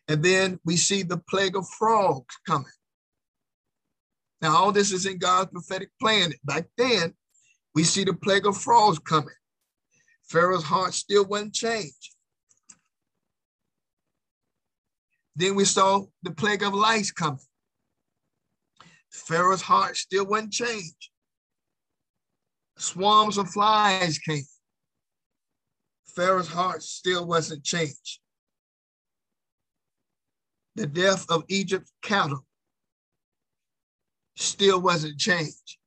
And 0.07 0.23
then 0.23 0.59
we 0.65 0.77
see 0.77 1.03
the 1.03 1.17
plague 1.29 1.55
of 1.55 1.67
frogs 1.77 2.35
coming. 2.47 2.71
Now, 4.41 4.55
all 4.55 4.71
this 4.71 4.91
is 4.91 5.05
in 5.05 5.17
God's 5.17 5.51
prophetic 5.51 5.89
plan. 6.01 6.33
Back 6.43 6.65
then, 6.77 7.13
we 7.75 7.83
see 7.83 8.03
the 8.03 8.13
plague 8.13 8.47
of 8.47 8.57
frogs 8.57 8.99
coming. 8.99 9.35
Pharaoh's 10.23 10.63
heart 10.63 10.93
still 10.93 11.25
wasn't 11.25 11.53
changed. 11.53 12.15
Then 15.35 15.55
we 15.55 15.65
saw 15.65 16.05
the 16.23 16.31
plague 16.31 16.63
of 16.63 16.73
lice 16.73 17.11
coming. 17.11 17.39
Pharaoh's 19.11 19.61
heart 19.61 19.97
still 19.97 20.25
wasn't 20.25 20.53
changed. 20.53 21.09
Swarms 22.77 23.37
of 23.37 23.49
flies 23.49 24.17
came. 24.17 24.43
Pharaoh's 26.05 26.47
heart 26.47 26.81
still 26.81 27.27
wasn't 27.27 27.63
changed. 27.63 28.19
The 30.75 30.87
death 30.87 31.25
of 31.29 31.43
Egypt's 31.49 31.91
cattle 32.01 32.45
still 34.37 34.81
wasn't 34.81 35.19
changed. 35.19 35.77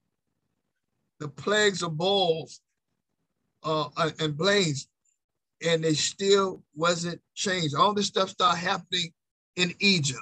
The 1.19 1.29
plagues 1.29 1.83
of 1.83 1.97
bulls 1.97 2.61
uh, 3.63 3.89
and 4.21 4.37
blaze, 4.37 4.89
and 5.65 5.83
they 5.83 5.95
still 5.95 6.63
wasn't 6.75 7.21
changed. 7.35 7.75
All 7.75 7.95
this 7.95 8.07
stuff 8.07 8.31
started 8.31 8.59
happening 8.59 9.13
in 9.57 9.75
Egypt, 9.81 10.21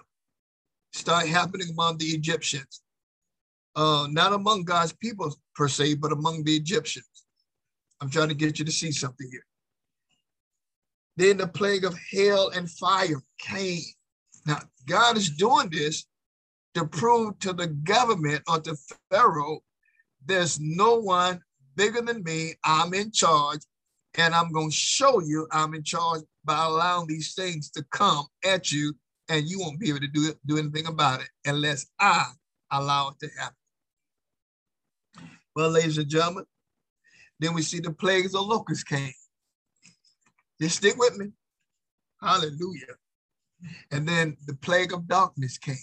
started 0.93 1.29
happening 1.29 1.71
among 1.71 1.99
the 1.99 2.07
Egyptians. 2.07 2.83
Uh, 3.75 4.07
not 4.11 4.33
among 4.33 4.65
God's 4.65 4.93
people 4.93 5.35
per 5.55 5.69
se, 5.69 5.95
but 5.95 6.13
among 6.13 6.45
the 6.45 6.55
Egyptians. 6.55 7.25
I'm 8.01 8.11
trying 8.11 8.29
to 8.29 8.35
get 8.35 8.59
you 8.59 8.65
to 8.65 8.73
see 8.73 8.93
something 8.93 9.29
here. 9.31 9.47
Then 11.17 11.37
the 11.37 11.47
plague 11.47 11.85
of 11.85 11.97
hail 12.11 12.51
and 12.51 12.71
fire 12.71 13.23
came. 13.39 13.83
Now, 14.47 14.59
God 14.87 15.17
is 15.17 15.31
doing 15.31 15.71
this 15.71 16.07
to 16.75 16.87
prove 16.87 17.39
to 17.41 17.53
the 17.53 17.69
government 17.69 18.43
or 18.49 18.61
to 18.61 18.77
Pharaoh, 19.11 19.61
there's 20.25 20.59
no 20.61 20.97
one 20.97 21.41
bigger 21.77 22.01
than 22.01 22.23
me. 22.23 22.55
I'm 22.65 22.95
in 22.95 23.13
charge, 23.13 23.61
and 24.17 24.35
I'm 24.35 24.53
going 24.53 24.71
to 24.71 24.77
show 24.77 25.21
you 25.21 25.47
I'm 25.51 25.75
in 25.75 25.83
charge 25.83 26.23
by 26.45 26.65
allowing 26.65 27.07
these 27.07 27.35
things 27.35 27.71
to 27.71 27.85
come 27.91 28.27
at 28.45 28.73
you, 28.73 28.95
and 29.29 29.47
you 29.47 29.61
won't 29.61 29.81
be 29.81 29.89
able 29.89 30.01
to 30.01 30.09
do 30.09 30.33
do 30.47 30.59
anything 30.59 30.87
about 30.87 31.21
it 31.21 31.29
unless 31.45 31.87
I 31.99 32.27
allow 32.71 33.11
it 33.11 33.19
to 33.21 33.29
happen. 33.39 33.57
Well, 35.55 35.71
ladies 35.71 35.99
and 35.99 36.09
gentlemen, 36.09 36.45
then 37.39 37.55
we 37.55 37.63
see 37.63 37.81
the 37.81 37.93
plagues 37.93 38.35
of 38.35 38.47
locusts 38.47 38.85
came. 38.85 39.13
Just 40.61 40.77
stick 40.77 40.97
with 40.97 41.17
me. 41.17 41.27
Hallelujah. 42.21 42.95
And 43.91 44.09
then 44.09 44.37
the 44.47 44.55
plague 44.55 44.93
of 44.93 45.09
darkness 45.09 45.59
came. 45.59 45.77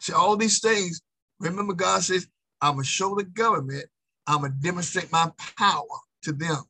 So 0.00 0.16
all 0.16 0.36
these 0.36 0.60
things, 0.60 1.00
remember 1.40 1.72
God 1.72 2.02
says, 2.02 2.26
I'm 2.60 2.74
going 2.74 2.84
to 2.84 2.90
show 2.90 3.14
the 3.14 3.24
government, 3.24 3.86
I'm 4.26 4.40
going 4.40 4.52
to 4.52 4.58
demonstrate 4.58 5.12
my 5.12 5.30
power 5.58 5.84
to 6.22 6.32
them 6.32 6.62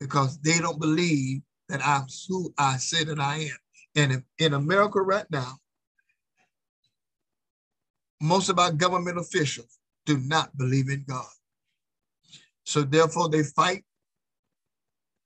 because 0.00 0.38
they 0.38 0.58
don't 0.58 0.80
believe 0.80 1.42
that 1.68 1.86
I'm 1.86 2.06
who 2.28 2.52
I 2.56 2.76
say 2.78 3.04
that 3.04 3.20
I 3.20 3.36
am. 3.36 3.58
And 3.94 4.22
in 4.38 4.54
America 4.54 5.00
right 5.00 5.26
now, 5.30 5.58
most 8.20 8.48
of 8.48 8.58
our 8.58 8.72
government 8.72 9.18
officials 9.18 9.77
do 10.08 10.16
not 10.16 10.56
believe 10.56 10.88
in 10.88 11.04
God. 11.06 11.34
So 12.64 12.82
therefore 12.82 13.28
they 13.28 13.42
fight 13.42 13.84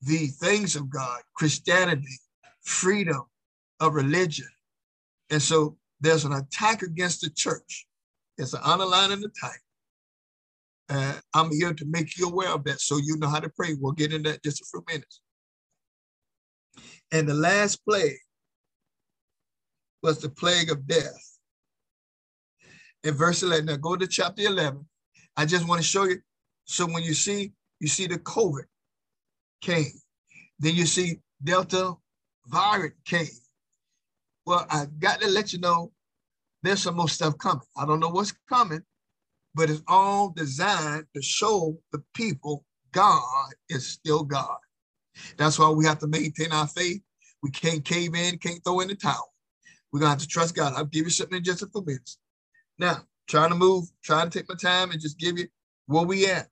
the 0.03 0.27
things 0.27 0.75
of 0.75 0.91
God, 0.91 1.21
Christianity, 1.35 2.19
freedom 2.63 3.23
of 3.79 3.95
religion. 3.95 4.49
And 5.31 5.41
so 5.41 5.77
there's 6.01 6.25
an 6.25 6.33
attack 6.33 6.83
against 6.83 7.21
the 7.21 7.31
church. 7.31 7.87
It's 8.37 8.55
an 8.55 8.63
underlying 8.65 9.13
attack. 9.13 9.61
Uh, 10.89 11.15
I'm 11.33 11.53
here 11.53 11.73
to 11.73 11.85
make 11.85 12.19
you 12.19 12.27
aware 12.29 12.51
of 12.51 12.65
that 12.65 12.81
so 12.81 12.97
you 12.97 13.17
know 13.19 13.29
how 13.29 13.39
to 13.39 13.51
pray. 13.51 13.77
We'll 13.79 13.93
get 13.93 14.13
into 14.13 14.31
that 14.31 14.43
just 14.43 14.63
a 14.63 14.65
few 14.65 14.83
minutes. 14.89 15.21
And 17.13 17.29
the 17.29 17.35
last 17.35 17.85
plague 17.85 18.19
was 20.03 20.19
the 20.19 20.29
plague 20.29 20.73
of 20.73 20.89
death. 20.89 21.32
In 23.05 23.15
verse 23.15 23.43
11, 23.43 23.67
now 23.67 23.77
go 23.77 23.97
to 23.97 24.07
chapter 24.07 24.43
11. 24.43 24.85
I 25.37 25.45
just 25.47 25.67
want 25.69 25.81
to 25.81 25.87
show 25.87 26.05
you. 26.05 26.19
So 26.65 26.87
when 26.87 27.03
you 27.03 27.15
see, 27.15 27.53
you 27.81 27.89
see 27.89 28.07
the 28.07 28.19
COVID 28.19 28.65
came. 29.61 29.93
Then 30.59 30.75
you 30.75 30.87
see 30.87 31.21
Delta 31.43 31.95
virus 32.47 32.93
came. 33.05 33.27
Well, 34.47 34.67
I 34.71 34.87
got 34.99 35.21
to 35.21 35.29
let 35.29 35.53
you 35.53 35.59
know 35.59 35.93
there's 36.63 36.83
some 36.83 36.97
more 36.97 37.09
stuff 37.09 37.37
coming. 37.39 37.63
I 37.77 37.87
don't 37.87 38.01
know 38.01 38.09
what's 38.09 38.33
coming, 38.49 38.83
but 39.55 39.71
it's 39.71 39.83
all 39.89 40.31
designed 40.31 41.07
to 41.15 41.23
show 41.23 41.77
the 41.93 42.03
people 42.15 42.65
God 42.93 43.53
is 43.69 43.87
still 43.87 44.23
God. 44.23 44.59
That's 45.37 45.59
why 45.59 45.71
we 45.71 45.85
have 45.87 45.99
to 46.01 46.07
maintain 46.07 46.53
our 46.53 46.69
faith. 46.69 47.03
We 47.43 47.51
can't 47.51 47.85
cave 47.85 48.15
in, 48.15 48.39
can't 48.39 48.63
throw 48.63 48.81
in 48.81 48.89
the 48.89 48.95
towel. 48.95 49.33
We're 49.93 50.01
gonna 50.01 50.11
have 50.11 50.21
to 50.21 50.29
trust 50.29 50.55
God. 50.55 50.75
I'll 50.75 50.85
give 50.85 51.05
you 51.05 51.11
something 51.11 51.39
in 51.39 51.45
just 51.45 51.63
a 51.63 51.67
few 51.67 51.85
minutes. 51.85 52.19
Now, 52.83 53.05
trying 53.29 53.51
to 53.51 53.55
move, 53.55 53.85
trying 54.03 54.29
to 54.29 54.37
take 54.37 54.49
my 54.49 54.57
time 54.57 54.91
and 54.91 55.01
just 55.01 55.17
give 55.17 55.39
you 55.39 55.47
where 55.87 56.05
we 56.05 56.27
at. 56.27 56.49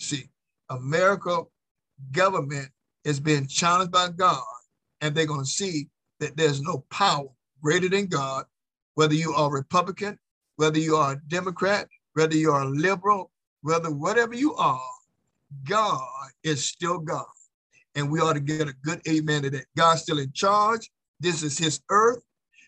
See, 0.00 0.24
America 0.68 1.44
government 2.10 2.70
is 3.04 3.20
being 3.20 3.46
challenged 3.46 3.92
by 3.92 4.08
God, 4.08 4.42
and 5.00 5.14
they're 5.14 5.26
gonna 5.26 5.44
see 5.44 5.88
that 6.18 6.36
there's 6.36 6.60
no 6.60 6.84
power 6.90 7.28
greater 7.62 7.88
than 7.88 8.06
God, 8.06 8.46
whether 8.96 9.14
you 9.14 9.32
are 9.32 9.48
Republican, 9.48 10.18
whether 10.56 10.80
you 10.80 10.96
are 10.96 11.12
a 11.12 11.20
Democrat, 11.28 11.86
whether 12.14 12.34
you 12.34 12.50
are 12.50 12.62
a 12.62 12.68
liberal, 12.68 13.30
whether 13.62 13.92
whatever 13.92 14.34
you 14.34 14.56
are, 14.56 14.90
God 15.68 16.30
is 16.42 16.64
still 16.64 16.98
God. 16.98 17.26
And 17.94 18.10
we 18.10 18.18
ought 18.18 18.32
to 18.32 18.40
get 18.40 18.66
a 18.66 18.74
good 18.82 19.02
amen 19.08 19.42
to 19.42 19.50
that. 19.50 19.66
God's 19.76 20.02
still 20.02 20.18
in 20.18 20.32
charge. 20.32 20.90
This 21.20 21.44
is 21.44 21.56
his 21.56 21.80
earth. 21.90 22.24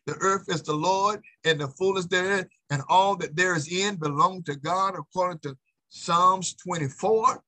The 0.06 0.14
earth 0.14 0.46
is 0.48 0.62
the 0.62 0.74
Lord 0.74 1.22
and 1.44 1.60
the 1.60 1.68
fullness 1.68 2.06
therein, 2.06 2.46
and 2.70 2.82
all 2.88 3.16
that 3.16 3.36
there 3.36 3.54
is 3.54 3.70
in 3.70 3.96
belong 3.96 4.42
to 4.44 4.56
God, 4.56 4.94
according 4.96 5.38
to 5.40 5.56
Psalms 5.88 6.54
24. 6.54 7.40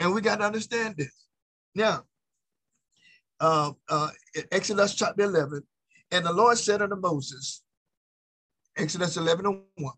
And 0.00 0.12
we 0.12 0.20
got 0.20 0.36
to 0.36 0.44
understand 0.44 0.96
this. 0.96 1.26
Now, 1.74 2.04
uh, 3.40 3.72
uh, 3.88 4.10
Exodus 4.50 4.94
chapter 4.94 5.22
11, 5.22 5.62
and 6.10 6.26
the 6.26 6.32
Lord 6.32 6.58
said 6.58 6.82
unto 6.82 6.96
Moses, 6.96 7.62
Exodus 8.76 9.16
11 9.16 9.46
and 9.46 9.60
1, 9.76 9.92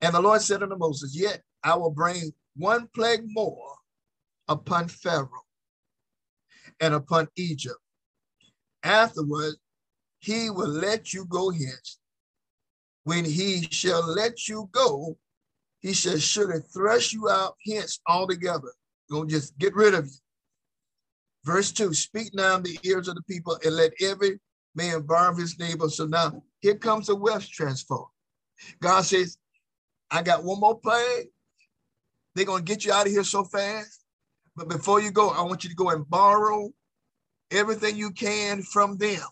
and 0.00 0.14
the 0.14 0.20
Lord 0.20 0.40
said 0.42 0.62
unto 0.62 0.76
Moses, 0.76 1.16
Yet 1.16 1.42
I 1.62 1.76
will 1.76 1.90
bring 1.90 2.32
one 2.56 2.88
plague 2.94 3.24
more 3.26 3.76
upon 4.48 4.88
Pharaoh 4.88 5.46
and 6.80 6.94
upon 6.94 7.28
Egypt. 7.36 7.78
Afterward, 8.82 9.54
he 10.26 10.50
will 10.50 10.68
let 10.68 11.12
you 11.14 11.24
go 11.24 11.50
hence. 11.50 12.00
When 13.04 13.24
he 13.24 13.68
shall 13.70 14.04
let 14.04 14.48
you 14.48 14.68
go, 14.72 15.16
he 15.78 15.92
shall 15.92 16.18
surely 16.18 16.62
thrust 16.74 17.12
you 17.12 17.30
out 17.30 17.54
hence 17.64 18.00
altogether. 18.08 18.72
Gonna 19.08 19.28
just 19.28 19.56
get 19.56 19.76
rid 19.76 19.94
of 19.94 20.06
you. 20.06 20.18
Verse 21.44 21.70
2 21.70 21.94
Speak 21.94 22.34
now 22.34 22.56
in 22.56 22.64
the 22.64 22.76
ears 22.82 23.06
of 23.06 23.14
the 23.14 23.22
people 23.22 23.56
and 23.64 23.76
let 23.76 23.92
every 24.02 24.40
man 24.74 25.02
borrow 25.02 25.32
his 25.32 25.60
neighbor. 25.60 25.88
So 25.88 26.06
now 26.06 26.42
here 26.58 26.74
comes 26.74 27.06
the 27.06 27.14
wealth 27.14 27.48
transfer. 27.48 28.02
God 28.82 29.02
says, 29.02 29.38
I 30.10 30.22
got 30.22 30.42
one 30.42 30.58
more 30.58 30.76
plague. 30.76 31.28
They're 32.34 32.46
going 32.46 32.64
to 32.64 32.72
get 32.72 32.84
you 32.84 32.92
out 32.92 33.06
of 33.06 33.12
here 33.12 33.22
so 33.22 33.44
fast. 33.44 34.02
But 34.56 34.68
before 34.68 35.00
you 35.00 35.12
go, 35.12 35.30
I 35.30 35.42
want 35.42 35.62
you 35.62 35.70
to 35.70 35.76
go 35.76 35.90
and 35.90 36.08
borrow 36.10 36.70
everything 37.52 37.96
you 37.96 38.10
can 38.10 38.62
from 38.62 38.96
them. 38.96 39.22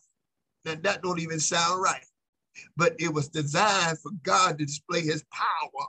Now, 0.64 0.74
that 0.82 1.02
don't 1.02 1.20
even 1.20 1.40
sound 1.40 1.82
right. 1.82 2.04
But 2.76 2.94
it 2.98 3.12
was 3.12 3.28
designed 3.28 3.98
for 3.98 4.12
God 4.22 4.58
to 4.58 4.64
display 4.64 5.02
his 5.02 5.24
power 5.32 5.86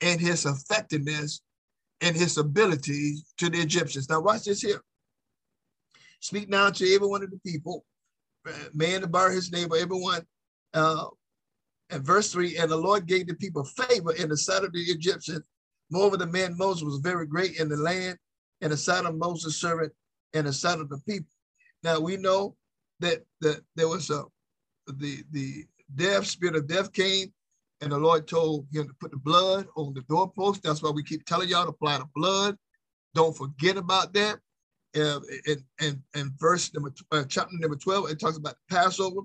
and 0.00 0.20
his 0.20 0.46
effectiveness 0.46 1.40
and 2.00 2.16
his 2.16 2.38
ability 2.38 3.16
to 3.38 3.48
the 3.48 3.58
Egyptians. 3.58 4.08
Now, 4.08 4.20
watch 4.20 4.44
this 4.44 4.62
here. 4.62 4.82
Speak 6.20 6.48
now 6.48 6.70
to 6.70 6.94
every 6.94 7.08
one 7.08 7.22
of 7.22 7.30
the 7.30 7.40
people, 7.44 7.84
man 8.72 9.00
to 9.00 9.06
bar 9.08 9.30
his 9.30 9.50
neighbor, 9.50 9.76
everyone. 9.76 10.22
Uh, 10.72 11.06
and 11.90 12.04
verse 12.04 12.32
3 12.32 12.58
And 12.58 12.70
the 12.70 12.76
Lord 12.76 13.06
gave 13.06 13.26
the 13.26 13.34
people 13.34 13.64
favor 13.64 14.12
in 14.12 14.28
the 14.28 14.36
sight 14.36 14.64
of 14.64 14.72
the 14.72 14.80
Egyptians. 14.80 15.42
Moreover, 15.90 16.16
the 16.16 16.26
man 16.26 16.56
Moses 16.56 16.84
was 16.84 16.98
very 16.98 17.26
great 17.26 17.58
in 17.58 17.68
the 17.68 17.76
land, 17.76 18.18
in 18.60 18.70
the 18.70 18.76
sight 18.76 19.04
of 19.04 19.16
Moses' 19.16 19.60
servant, 19.60 19.92
and 20.32 20.46
the 20.46 20.52
sight 20.52 20.80
of 20.80 20.88
the 20.88 20.98
people. 21.06 21.28
Now 21.82 22.00
we 22.00 22.16
know 22.16 22.56
that, 23.02 23.22
that 23.40 23.60
there 23.76 23.88
was 23.88 24.10
a 24.10 24.24
the 24.86 25.22
the 25.30 25.64
death 25.94 26.26
spirit 26.26 26.56
of 26.56 26.66
death 26.66 26.92
came, 26.92 27.32
and 27.80 27.92
the 27.92 27.98
Lord 27.98 28.26
told 28.26 28.66
him 28.72 28.88
to 28.88 28.94
put 29.00 29.10
the 29.10 29.18
blood 29.18 29.66
on 29.76 29.94
the 29.94 30.02
doorpost. 30.02 30.62
That's 30.62 30.82
why 30.82 30.90
we 30.90 31.02
keep 31.02 31.24
telling 31.24 31.48
y'all 31.48 31.64
to 31.64 31.70
apply 31.70 31.98
the 31.98 32.06
blood. 32.14 32.56
Don't 33.14 33.36
forget 33.36 33.76
about 33.76 34.12
that. 34.14 34.38
And 34.94 35.22
and 35.46 35.62
and, 35.80 36.02
in 36.14 36.32
verse 36.38 36.72
number 36.74 36.92
uh, 37.12 37.24
chapter 37.28 37.54
number 37.58 37.76
12, 37.76 38.10
it 38.10 38.20
talks 38.20 38.36
about 38.36 38.56
the 38.68 38.74
Passover. 38.74 39.20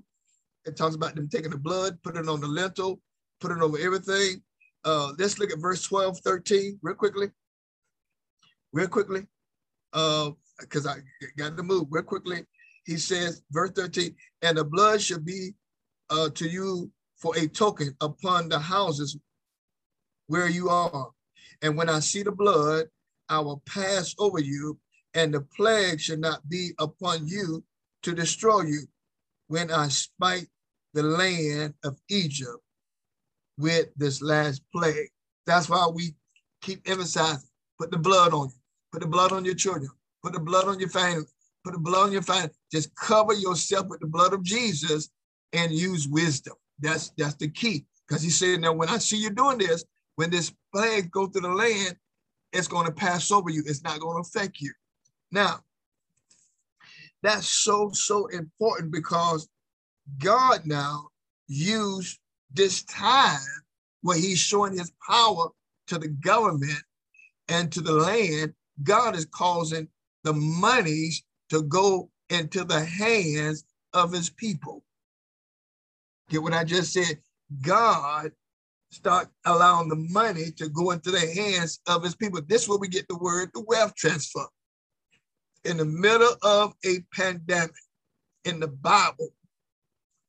It 0.64 0.76
talks 0.76 0.94
about 0.94 1.14
them 1.14 1.28
taking 1.28 1.50
the 1.50 1.58
blood, 1.58 2.02
put 2.02 2.16
it 2.16 2.28
on 2.28 2.40
the 2.40 2.46
lintel, 2.46 3.00
put 3.40 3.52
it 3.52 3.62
over 3.62 3.78
everything. 3.78 4.42
Uh, 4.84 5.12
let's 5.18 5.38
look 5.38 5.50
at 5.50 5.58
verse 5.58 5.82
12, 5.82 6.20
13, 6.20 6.78
real 6.82 6.94
quickly. 6.94 7.28
Real 8.72 8.88
quickly. 8.88 9.26
Uh, 9.92 10.30
because 10.60 10.86
I 10.86 10.96
got 11.36 11.56
to 11.56 11.62
move 11.62 11.86
real 11.90 12.02
quickly. 12.02 12.44
He 12.88 12.96
says, 12.96 13.42
verse 13.50 13.72
13, 13.76 14.16
and 14.40 14.56
the 14.56 14.64
blood 14.64 15.02
shall 15.02 15.18
be 15.20 15.50
uh, 16.08 16.30
to 16.30 16.48
you 16.48 16.90
for 17.18 17.36
a 17.36 17.46
token 17.46 17.94
upon 18.00 18.48
the 18.48 18.58
houses 18.58 19.14
where 20.26 20.48
you 20.48 20.70
are. 20.70 21.10
And 21.60 21.76
when 21.76 21.90
I 21.90 21.98
see 21.98 22.22
the 22.22 22.32
blood, 22.32 22.86
I 23.28 23.40
will 23.40 23.62
pass 23.66 24.14
over 24.18 24.38
you, 24.38 24.78
and 25.12 25.34
the 25.34 25.42
plague 25.42 26.00
shall 26.00 26.16
not 26.16 26.48
be 26.48 26.70
upon 26.78 27.28
you 27.28 27.62
to 28.04 28.14
destroy 28.14 28.62
you 28.62 28.86
when 29.48 29.70
I 29.70 29.88
smite 29.88 30.48
the 30.94 31.02
land 31.02 31.74
of 31.84 31.98
Egypt 32.08 32.56
with 33.58 33.88
this 33.98 34.22
last 34.22 34.62
plague. 34.74 35.10
That's 35.44 35.68
why 35.68 35.90
we 35.92 36.14
keep 36.62 36.88
emphasizing, 36.88 37.50
put 37.78 37.90
the 37.90 37.98
blood 37.98 38.32
on 38.32 38.46
you, 38.46 38.60
put 38.90 39.02
the 39.02 39.08
blood 39.08 39.32
on 39.32 39.44
your 39.44 39.56
children, 39.56 39.90
Put 40.22 40.32
the 40.32 40.40
blood 40.40 40.66
on 40.66 40.80
your 40.80 40.88
family. 40.88 41.26
Put 41.68 41.74
the 41.74 41.80
blood 41.80 42.06
on 42.06 42.12
your 42.12 42.22
family. 42.22 42.48
Just 42.72 42.94
cover 42.94 43.34
yourself 43.34 43.88
with 43.88 44.00
the 44.00 44.06
blood 44.06 44.32
of 44.32 44.42
Jesus 44.42 45.10
and 45.52 45.70
use 45.70 46.08
wisdom. 46.08 46.54
That's 46.80 47.10
that's 47.18 47.34
the 47.34 47.50
key. 47.50 47.84
Because 48.06 48.22
he 48.22 48.30
said, 48.30 48.62
now 48.62 48.72
when 48.72 48.88
I 48.88 48.96
see 48.96 49.18
you 49.18 49.28
doing 49.28 49.58
this, 49.58 49.84
when 50.16 50.30
this 50.30 50.50
plague 50.74 51.10
go 51.10 51.26
through 51.26 51.42
the 51.42 51.48
land, 51.48 51.94
it's 52.54 52.68
going 52.68 52.86
to 52.86 52.92
pass 52.92 53.30
over 53.30 53.50
you. 53.50 53.62
It's 53.66 53.82
not 53.82 54.00
going 54.00 54.16
to 54.16 54.26
affect 54.26 54.62
you. 54.62 54.72
Now, 55.30 55.60
that's 57.22 57.46
so, 57.46 57.90
so 57.92 58.28
important 58.28 58.90
because 58.90 59.46
God 60.16 60.62
now 60.64 61.08
used 61.48 62.18
this 62.50 62.82
time 62.84 63.40
where 64.00 64.16
he's 64.16 64.38
showing 64.38 64.72
his 64.72 64.90
power 65.06 65.48
to 65.88 65.98
the 65.98 66.08
government 66.08 66.82
and 67.48 67.70
to 67.72 67.82
the 67.82 67.92
land. 67.92 68.54
God 68.82 69.14
is 69.14 69.26
causing 69.26 69.88
the 70.24 70.32
monies 70.32 71.24
to 71.50 71.62
go 71.62 72.10
into 72.30 72.64
the 72.64 72.84
hands 72.84 73.64
of 73.92 74.12
his 74.12 74.30
people. 74.30 74.84
Get 76.28 76.42
what 76.42 76.52
I 76.52 76.64
just 76.64 76.92
said? 76.92 77.18
God 77.62 78.32
start 78.90 79.28
allowing 79.44 79.88
the 79.88 79.96
money 79.96 80.50
to 80.52 80.68
go 80.68 80.90
into 80.90 81.10
the 81.10 81.20
hands 81.20 81.80
of 81.86 82.02
his 82.02 82.14
people. 82.14 82.40
This 82.46 82.62
is 82.62 82.68
where 82.68 82.78
we 82.78 82.88
get 82.88 83.08
the 83.08 83.18
word 83.18 83.50
the 83.54 83.64
wealth 83.66 83.94
transfer. 83.94 84.46
In 85.64 85.76
the 85.76 85.84
middle 85.84 86.34
of 86.42 86.74
a 86.84 86.98
pandemic 87.12 87.74
in 88.44 88.60
the 88.60 88.68
Bible, 88.68 89.28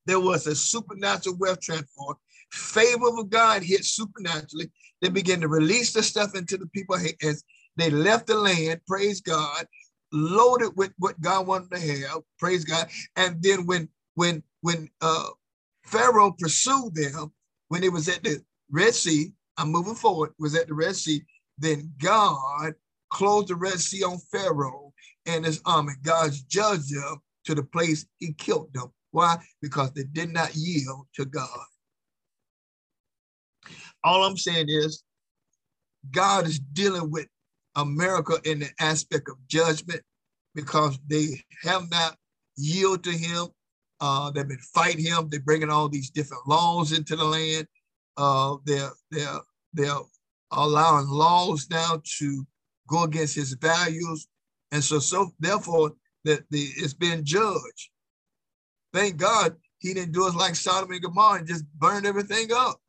there 0.05 0.19
was 0.19 0.47
a 0.47 0.55
supernatural 0.55 1.38
wealth 1.38 1.62
transfer. 1.62 2.13
Favor 2.51 3.10
of 3.19 3.29
God 3.29 3.62
hit 3.62 3.86
supernaturally. 3.86 4.71
They 5.01 5.10
began 5.10 5.41
to 5.41 5.47
release 5.47 5.93
the 5.93 6.03
stuff 6.03 6.36
into 6.36 6.58
the 6.58 6.65
people's 6.67 7.05
hands. 7.21 7.43
They 7.77 7.89
left 7.89 8.27
the 8.27 8.36
land, 8.36 8.82
praise 8.88 9.21
God, 9.21 9.65
loaded 10.12 10.72
with 10.76 10.93
what 10.98 11.19
God 11.22 11.48
wanted 11.48 11.72
to 11.72 11.80
have, 11.80 12.22
praise 12.38 12.63
God. 12.63 12.88
And 13.15 13.41
then 13.41 13.65
when 13.65 13.89
when 14.15 14.43
when 14.62 14.89
uh 15.02 15.30
Pharaoh 15.86 16.36
pursued 16.38 16.95
them, 16.95 17.32
when 17.69 17.84
it 17.84 17.91
was 17.91 18.08
at 18.10 18.24
the 18.24 18.43
Red 18.72 18.93
Sea, 18.93 19.32
I'm 19.58 19.72
moving 19.72 19.95
forward, 19.95 20.32
was 20.39 20.56
at 20.56 20.67
the 20.67 20.74
Red 20.74 20.95
Sea, 20.95 21.24
then 21.58 21.91
God 22.00 22.74
closed 23.10 23.48
the 23.48 23.56
Red 23.56 23.80
Sea 23.80 24.04
on 24.04 24.19
Pharaoh 24.32 24.93
and 25.26 25.45
his 25.45 25.62
army. 25.65 25.93
God 26.04 26.32
judged 26.48 26.93
them 26.93 27.22
to 27.45 27.56
the 27.56 27.63
place 27.63 28.06
he 28.17 28.34
killed 28.34 28.74
them. 28.74 28.91
Why? 29.12 29.38
Because 29.62 29.91
they 29.93 30.04
did 30.04 30.32
not 30.32 30.56
yield 30.56 31.08
to 31.15 31.26
God. 31.26 31.50
All 34.04 34.24
I'm 34.24 34.38
saying 34.38 34.67
is 34.69 35.04
God 36.12 36.48
is 36.48 36.60
dealing 36.60 37.12
with 37.12 37.28
America 37.81 38.39
in 38.45 38.59
the 38.59 38.69
aspect 38.79 39.29
of 39.29 39.35
judgment 39.47 40.01
because 40.55 40.97
they 41.07 41.43
have 41.63 41.89
not 41.91 42.15
yielded 42.57 43.03
to 43.03 43.11
him. 43.11 43.47
Uh, 44.01 44.31
they've 44.31 44.47
been 44.47 44.57
fighting 44.73 45.05
him. 45.05 45.29
They're 45.29 45.39
bringing 45.41 45.69
all 45.69 45.89
these 45.89 46.09
different 46.09 46.47
laws 46.47 46.91
into 46.91 47.15
the 47.15 47.23
land. 47.23 47.67
Uh, 48.17 48.57
they're, 48.65 48.91
they're, 49.11 49.39
they're 49.73 49.99
allowing 50.51 51.07
laws 51.07 51.67
now 51.69 52.01
to 52.17 52.47
go 52.87 53.03
against 53.03 53.35
his 53.35 53.53
values. 53.53 54.27
And 54.71 54.83
so, 54.83 54.99
so 54.99 55.31
therefore, 55.39 55.93
that 56.25 56.43
the 56.49 56.61
it's 56.77 56.93
been 56.93 57.23
judged. 57.23 57.89
Thank 58.93 59.17
God 59.17 59.55
he 59.79 59.93
didn't 59.93 60.11
do 60.11 60.27
us 60.27 60.35
like 60.35 60.55
Sodom 60.55 60.91
and 60.91 61.01
Gomorrah 61.01 61.39
and 61.39 61.47
just 61.47 61.65
burn 61.77 62.05
everything 62.05 62.49
up. 62.53 62.79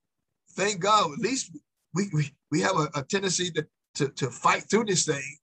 Thank 0.53 0.81
God, 0.81 1.13
at 1.13 1.19
least 1.19 1.57
we 1.95 2.09
we, 2.13 2.31
we 2.51 2.61
have 2.61 2.77
a, 2.77 2.89
a 2.95 3.03
tendency 3.03 3.51
to, 3.53 3.67
to, 4.01 4.09
to 4.09 4.31
fight 4.31 4.63
through 4.63 4.87
this 4.87 5.05
thing 5.05 5.37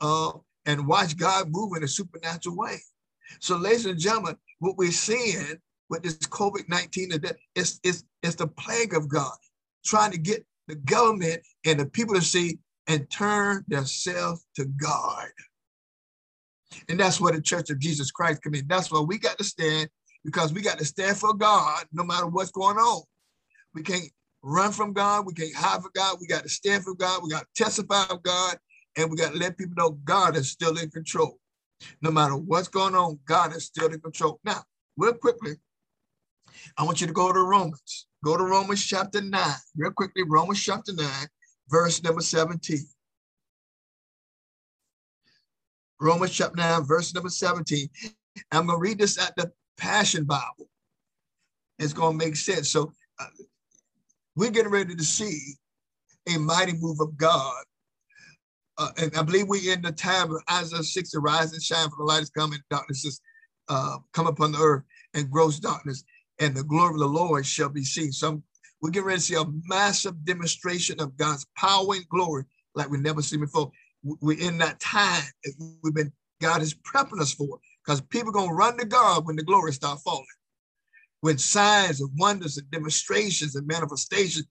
uh, 0.00 0.32
and 0.66 0.86
watch 0.86 1.16
God 1.16 1.46
move 1.48 1.76
in 1.76 1.84
a 1.84 1.88
supernatural 1.88 2.56
way. 2.56 2.78
So, 3.38 3.56
ladies 3.56 3.86
and 3.86 3.98
gentlemen, 3.98 4.36
what 4.58 4.76
we're 4.76 4.90
seeing 4.90 5.56
with 5.88 6.02
this 6.02 6.16
COVID-19 6.18 7.36
is 7.54 7.80
it's, 7.84 8.04
it's 8.22 8.34
the 8.34 8.48
plague 8.48 8.94
of 8.94 9.08
God 9.08 9.32
trying 9.84 10.10
to 10.10 10.18
get 10.18 10.44
the 10.66 10.74
government 10.74 11.40
and 11.64 11.78
the 11.78 11.86
people 11.86 12.16
to 12.16 12.20
see 12.20 12.58
and 12.88 13.08
turn 13.10 13.64
themselves 13.68 14.44
to 14.56 14.64
God. 14.64 15.28
And 16.88 16.98
that's 16.98 17.20
what 17.20 17.34
the 17.34 17.40
Church 17.40 17.70
of 17.70 17.78
Jesus 17.78 18.10
Christ 18.10 18.42
come 18.42 18.54
in. 18.54 18.66
That's 18.66 18.90
where 18.90 19.02
we 19.02 19.18
got 19.18 19.38
to 19.38 19.44
stand 19.44 19.88
because 20.24 20.52
we 20.52 20.62
got 20.62 20.78
to 20.78 20.84
stand 20.84 21.16
for 21.16 21.32
God 21.32 21.84
no 21.92 22.02
matter 22.02 22.26
what's 22.26 22.50
going 22.50 22.76
on. 22.76 23.02
We 23.72 23.82
can't 23.82 24.10
run 24.42 24.72
from 24.72 24.92
God. 24.92 25.26
We 25.26 25.34
can't 25.34 25.54
hide 25.54 25.82
from 25.82 25.90
God. 25.94 26.18
We 26.20 26.26
got 26.26 26.42
to 26.42 26.48
stand 26.48 26.84
for 26.84 26.94
God. 26.94 27.22
We 27.22 27.30
got 27.30 27.42
to 27.42 27.62
testify 27.62 28.04
of 28.10 28.22
God. 28.22 28.56
And 28.96 29.10
we 29.10 29.16
got 29.16 29.32
to 29.32 29.38
let 29.38 29.56
people 29.56 29.74
know 29.76 29.90
God 30.04 30.36
is 30.36 30.50
still 30.50 30.76
in 30.76 30.90
control. 30.90 31.38
No 32.02 32.10
matter 32.10 32.36
what's 32.36 32.68
going 32.68 32.94
on, 32.94 33.18
God 33.26 33.54
is 33.56 33.64
still 33.64 33.92
in 33.92 34.00
control. 34.00 34.40
Now, 34.44 34.62
real 34.96 35.14
quickly, 35.14 35.56
I 36.76 36.82
want 36.82 37.00
you 37.00 37.06
to 37.06 37.12
go 37.12 37.32
to 37.32 37.42
Romans. 37.42 38.06
Go 38.24 38.36
to 38.36 38.44
Romans 38.44 38.84
chapter 38.84 39.20
9. 39.20 39.42
Real 39.76 39.92
quickly, 39.92 40.22
Romans 40.26 40.62
chapter 40.62 40.92
9, 40.92 41.06
verse 41.68 42.02
number 42.02 42.20
17. 42.20 42.78
Romans 46.00 46.32
chapter 46.32 46.56
9, 46.56 46.84
verse 46.84 47.14
number 47.14 47.30
17. 47.30 47.88
I'm 48.52 48.66
going 48.66 48.78
to 48.78 48.80
read 48.80 48.98
this 48.98 49.18
at 49.18 49.34
the 49.36 49.50
Passion 49.78 50.24
Bible. 50.24 50.68
It's 51.78 51.92
going 51.92 52.18
to 52.18 52.24
make 52.24 52.36
sense. 52.36 52.70
So 52.70 52.92
uh, 53.18 53.26
we're 54.36 54.50
getting 54.50 54.70
ready 54.70 54.94
to 54.94 55.04
see 55.04 55.54
a 56.34 56.38
mighty 56.38 56.72
move 56.74 57.00
of 57.00 57.16
God. 57.16 57.64
Uh, 58.78 58.90
and 58.98 59.14
I 59.16 59.22
believe 59.22 59.48
we're 59.48 59.72
in 59.72 59.82
the 59.82 59.92
time 59.92 60.30
of 60.30 60.42
Isaiah 60.50 60.82
6, 60.82 61.14
rise 61.16 61.52
and 61.52 61.62
shine, 61.62 61.88
for 61.90 61.96
the 61.98 62.04
light 62.04 62.22
is 62.22 62.30
coming, 62.30 62.60
darkness 62.70 63.04
is 63.04 63.20
uh, 63.68 63.98
come 64.14 64.26
upon 64.26 64.52
the 64.52 64.58
earth, 64.58 64.84
and 65.14 65.30
gross 65.30 65.58
darkness, 65.58 66.02
and 66.38 66.54
the 66.56 66.64
glory 66.64 66.94
of 66.94 67.00
the 67.00 67.06
Lord 67.06 67.44
shall 67.44 67.68
be 67.68 67.84
seen. 67.84 68.10
So 68.12 68.42
we're 68.80 68.90
getting 68.90 69.06
ready 69.06 69.18
to 69.18 69.24
see 69.24 69.34
a 69.34 69.44
massive 69.66 70.24
demonstration 70.24 71.00
of 71.00 71.16
God's 71.16 71.46
power 71.56 71.94
and 71.94 72.08
glory 72.08 72.44
like 72.74 72.88
we've 72.90 73.02
never 73.02 73.22
seen 73.22 73.40
before. 73.40 73.70
We're 74.02 74.40
in 74.40 74.56
that 74.58 74.80
time 74.80 75.24
we've 75.82 75.94
been, 75.94 76.12
God 76.40 76.62
is 76.62 76.74
prepping 76.74 77.20
us 77.20 77.34
for 77.34 77.58
because 77.84 78.00
people 78.00 78.32
going 78.32 78.48
to 78.48 78.54
run 78.54 78.78
to 78.78 78.86
God 78.86 79.26
when 79.26 79.36
the 79.36 79.42
glory 79.42 79.72
start 79.72 80.00
falling 80.00 80.24
when 81.20 81.38
signs 81.38 82.00
and 82.00 82.10
wonders 82.16 82.56
and 82.56 82.70
demonstrations 82.70 83.54
and 83.54 83.66
manifestations, 83.66 84.46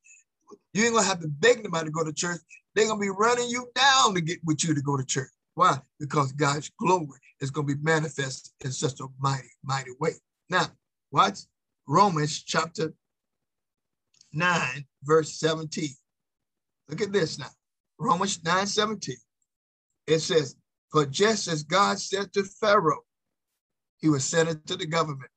you 0.74 0.86
ain't 0.86 0.94
gonna 0.94 1.06
have 1.06 1.22
to 1.22 1.28
beg 1.28 1.64
nobody 1.64 1.86
to 1.86 1.92
go 1.92 2.04
to 2.04 2.14
church. 2.14 2.42
They're 2.76 2.88
gonna 2.88 3.00
be 3.00 3.10
running 3.10 3.50
you 3.50 3.68
down 3.76 4.14
to 4.14 4.22
get 4.22 4.40
with 4.46 4.64
you 4.64 4.74
to 4.76 4.82
go 4.82 4.98
to 4.98 5.06
church. 5.06 5.32
Why? 5.56 5.80
Because 6.00 6.32
God's 6.32 6.70
glory 6.80 7.20
is 7.40 7.52
gonna 7.52 7.68
be 7.68 7.76
manifested 7.82 8.52
in 8.62 8.72
such 8.72 9.00
a 9.00 9.08
mighty, 9.20 9.50
mighty 9.64 9.92
way. 10.00 10.14
Now, 10.50 10.68
watch 11.12 11.40
Romans 11.88 12.44
chapter 12.44 12.94
9, 14.34 14.86
verse 15.04 15.40
17. 15.40 15.90
Look 16.88 17.02
at 17.02 17.12
this 17.12 17.40
now. 17.40 17.50
Romans 17.98 18.44
9 18.44 18.68
17. 18.68 19.16
It 20.08 20.20
says, 20.20 20.56
For 20.92 21.06
just 21.06 21.48
as 21.48 21.64
God 21.64 22.00
said 22.00 22.32
to 22.34 22.44
Pharaoh, 22.44 23.04
he 23.98 24.10
was 24.10 24.24
sent 24.24 24.50
into 24.50 24.76
the 24.76 24.86
government 24.86 25.30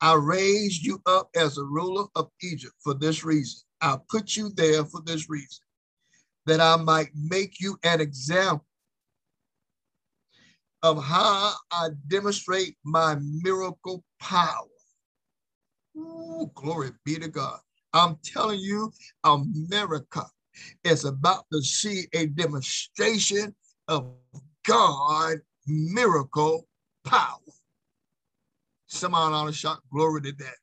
I 0.00 0.14
raised 0.14 0.84
you 0.84 1.02
up 1.06 1.28
as 1.34 1.58
a 1.58 1.64
ruler 1.64 2.06
of 2.14 2.30
Egypt 2.42 2.74
for 2.82 2.94
this 2.94 3.24
reason. 3.24 3.60
I 3.80 3.98
put 4.08 4.36
you 4.36 4.50
there 4.50 4.84
for 4.84 5.00
this 5.02 5.28
reason, 5.28 5.64
that 6.46 6.60
I 6.60 6.76
might 6.76 7.10
make 7.14 7.60
you 7.60 7.78
an 7.82 8.00
example 8.00 8.64
of 10.82 11.02
how 11.02 11.54
I 11.72 11.88
demonstrate 12.06 12.76
my 12.84 13.16
miracle 13.20 14.04
power. 14.20 14.66
Ooh, 15.96 16.50
glory 16.54 16.90
be 17.04 17.16
to 17.16 17.28
God. 17.28 17.58
I'm 17.92 18.18
telling 18.22 18.60
you, 18.60 18.92
America 19.24 20.24
is 20.84 21.04
about 21.04 21.44
to 21.52 21.60
see 21.62 22.06
a 22.12 22.26
demonstration 22.26 23.54
of 23.88 24.14
God 24.64 25.38
miracle 25.66 26.68
power. 27.04 27.38
Somehow 28.88 29.32
on 29.32 29.48
a 29.48 29.52
shot, 29.52 29.80
glory 29.92 30.22
to 30.22 30.32
that. 30.32 30.54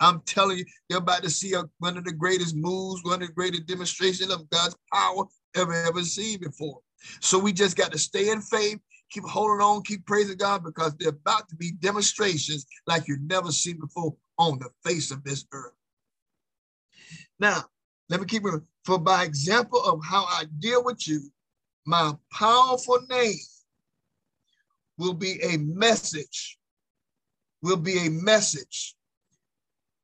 I'm 0.00 0.20
telling 0.22 0.58
you, 0.58 0.64
you're 0.88 0.98
about 0.98 1.22
to 1.22 1.30
see 1.30 1.54
a, 1.54 1.64
one 1.78 1.96
of 1.96 2.04
the 2.04 2.12
greatest 2.12 2.54
moves, 2.56 3.02
one 3.02 3.22
of 3.22 3.28
the 3.28 3.34
greatest 3.34 3.66
demonstrations 3.66 4.32
of 4.32 4.48
God's 4.50 4.76
power 4.92 5.24
ever, 5.56 5.74
ever 5.74 6.02
seen 6.02 6.40
before. 6.40 6.80
So 7.20 7.38
we 7.38 7.52
just 7.52 7.76
got 7.76 7.92
to 7.92 7.98
stay 7.98 8.30
in 8.30 8.40
faith, 8.40 8.78
keep 9.10 9.24
holding 9.24 9.64
on, 9.64 9.82
keep 9.82 10.06
praising 10.06 10.36
God 10.36 10.64
because 10.64 10.94
they're 10.96 11.10
about 11.10 11.48
to 11.48 11.56
be 11.56 11.72
demonstrations 11.72 12.66
like 12.86 13.08
you've 13.08 13.22
never 13.22 13.50
seen 13.50 13.80
before 13.80 14.14
on 14.38 14.58
the 14.58 14.70
face 14.84 15.10
of 15.10 15.24
this 15.24 15.44
earth. 15.52 15.72
Now, 17.38 17.64
let 18.08 18.20
me 18.20 18.26
keep 18.26 18.44
it. 18.44 18.62
For 18.84 18.98
by 18.98 19.24
example 19.24 19.82
of 19.84 20.00
how 20.04 20.24
I 20.24 20.44
deal 20.58 20.84
with 20.84 21.06
you, 21.06 21.20
my 21.86 22.12
powerful 22.32 23.00
name 23.08 23.36
will 24.96 25.14
be 25.14 25.40
a 25.42 25.58
message 25.58 26.57
will 27.62 27.76
be 27.76 28.06
a 28.06 28.10
message, 28.10 28.94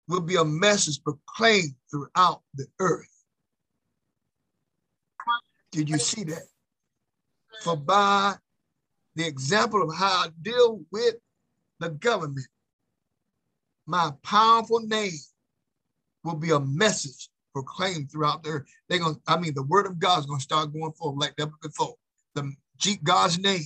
will 0.09 0.21
be 0.21 0.37
a 0.37 0.45
message 0.45 1.03
proclaimed 1.03 1.75
throughout 1.91 2.43
the 2.55 2.67
earth. 2.81 3.09
Did 5.73 5.89
you 5.89 5.99
see 5.99 6.25
that? 6.25 6.45
For 7.63 7.77
by 7.77 8.35
the 9.15 9.27
example 9.27 9.83
of 9.83 9.97
how 9.97 10.25
I 10.25 10.29
deal 10.43 10.83
with 10.91 11.15
the 11.81 11.91
government, 11.91 12.47
my 13.87 14.13
powerful 14.23 14.81
name 14.81 15.13
will 16.23 16.37
be 16.37 16.51
a 16.51 16.61
message 16.61 17.29
proclaimed 17.53 18.11
throughout 18.11 18.43
the 18.43 18.51
earth. 18.51 18.67
They're 18.89 18.99
gonna, 18.99 19.17
I 19.27 19.39
mean, 19.39 19.55
the 19.55 19.63
word 19.63 19.87
of 19.87 19.99
God 19.99 20.21
is 20.21 20.27
gonna 20.27 20.41
start 20.41 20.73
going 20.73 20.93
forward 20.93 21.21
like 21.21 21.35
never 21.39 21.53
before. 21.63 21.95
The 22.35 22.53
Jeep 22.79 23.05
God's 23.05 23.39
name. 23.39 23.63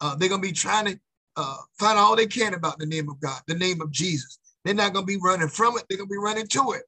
Uh, 0.00 0.16
they're 0.16 0.28
gonna 0.28 0.42
be 0.42 0.52
trying 0.52 0.86
to 0.86 1.00
uh, 1.36 1.56
find 1.78 1.98
all 1.98 2.16
they 2.16 2.26
can 2.26 2.54
about 2.54 2.78
the 2.78 2.86
name 2.86 3.08
of 3.08 3.20
God, 3.20 3.40
the 3.46 3.54
name 3.54 3.80
of 3.80 3.90
Jesus. 3.90 4.38
They're 4.64 4.74
not 4.74 4.92
going 4.92 5.06
to 5.06 5.12
be 5.12 5.18
running 5.22 5.48
from 5.48 5.76
it. 5.76 5.84
They're 5.88 5.98
going 5.98 6.08
to 6.08 6.12
be 6.12 6.18
running 6.18 6.46
to 6.48 6.72
it. 6.72 6.82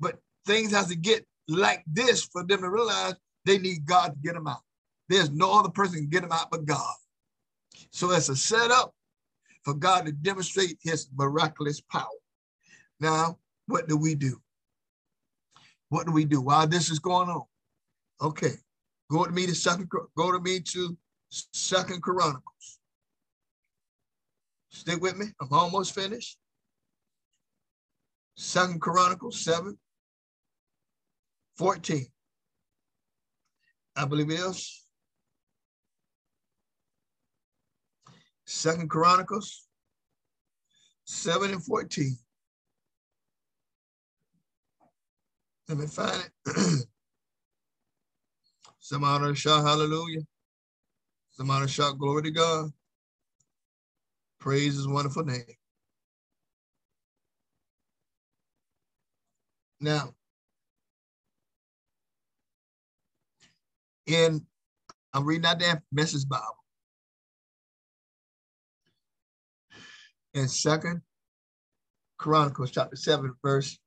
But 0.00 0.16
things 0.46 0.72
have 0.72 0.88
to 0.88 0.96
get 0.96 1.26
like 1.48 1.82
this 1.86 2.24
for 2.24 2.44
them 2.44 2.62
to 2.62 2.70
realize 2.70 3.14
they 3.44 3.58
need 3.58 3.86
God 3.86 4.08
to 4.08 4.18
get 4.22 4.34
them 4.34 4.46
out. 4.46 4.60
There's 5.08 5.30
no 5.30 5.58
other 5.58 5.70
person 5.70 5.98
can 6.00 6.08
get 6.08 6.22
them 6.22 6.32
out 6.32 6.50
but 6.50 6.64
God. 6.64 6.94
So 7.90 8.10
it's 8.12 8.28
a 8.28 8.36
setup 8.36 8.94
for 9.64 9.74
God 9.74 10.06
to 10.06 10.12
demonstrate 10.12 10.78
his 10.82 11.08
miraculous 11.16 11.80
power. 11.80 12.06
Now, 13.00 13.38
what 13.66 13.88
do 13.88 13.96
we 13.96 14.14
do? 14.14 14.40
What 15.88 16.06
do 16.06 16.12
we 16.12 16.24
do 16.24 16.40
while 16.40 16.66
this 16.66 16.90
is 16.90 16.98
going 16.98 17.28
on? 17.28 17.42
Okay, 18.20 18.52
go 19.10 19.24
to 19.24 19.30
me 19.30 19.46
to 19.46 19.54
second, 19.54 19.90
go 20.16 20.32
to 20.32 20.40
me 20.40 20.60
to 20.60 20.96
Second 21.30 22.02
Chronicles. 22.02 22.78
Stay 24.72 24.96
with 24.96 25.16
me. 25.16 25.26
I'm 25.40 25.52
almost 25.52 25.94
finished. 25.94 26.38
Second 28.36 28.80
Chronicles 28.80 29.44
7, 29.44 29.78
14. 31.58 32.06
I 33.94 34.04
believe 34.06 34.30
it 34.30 34.40
is. 34.40 34.84
Second 38.46 38.88
Chronicles 38.88 39.66
7 41.04 41.52
and 41.52 41.64
14. 41.64 42.16
Let 45.68 45.78
me 45.78 45.86
find 45.86 46.28
it. 46.46 46.86
Some 48.78 49.04
honor 49.04 49.34
shout 49.34 49.64
hallelujah. 49.64 50.22
Some 51.30 51.50
honor 51.50 51.68
shout 51.68 51.98
glory 51.98 52.22
to 52.24 52.30
God. 52.30 52.70
Praise 54.42 54.74
his 54.74 54.88
wonderful 54.88 55.24
name. 55.24 55.44
Now, 59.80 60.14
in 64.08 64.44
I'm 65.14 65.24
reading 65.24 65.46
out 65.46 65.60
that 65.60 65.82
message 65.92 66.28
Bible. 66.28 66.42
In 70.34 70.48
Second 70.48 71.02
Chronicles 72.18 72.72
chapter 72.72 72.96
7, 72.96 73.32
verse 73.44 73.78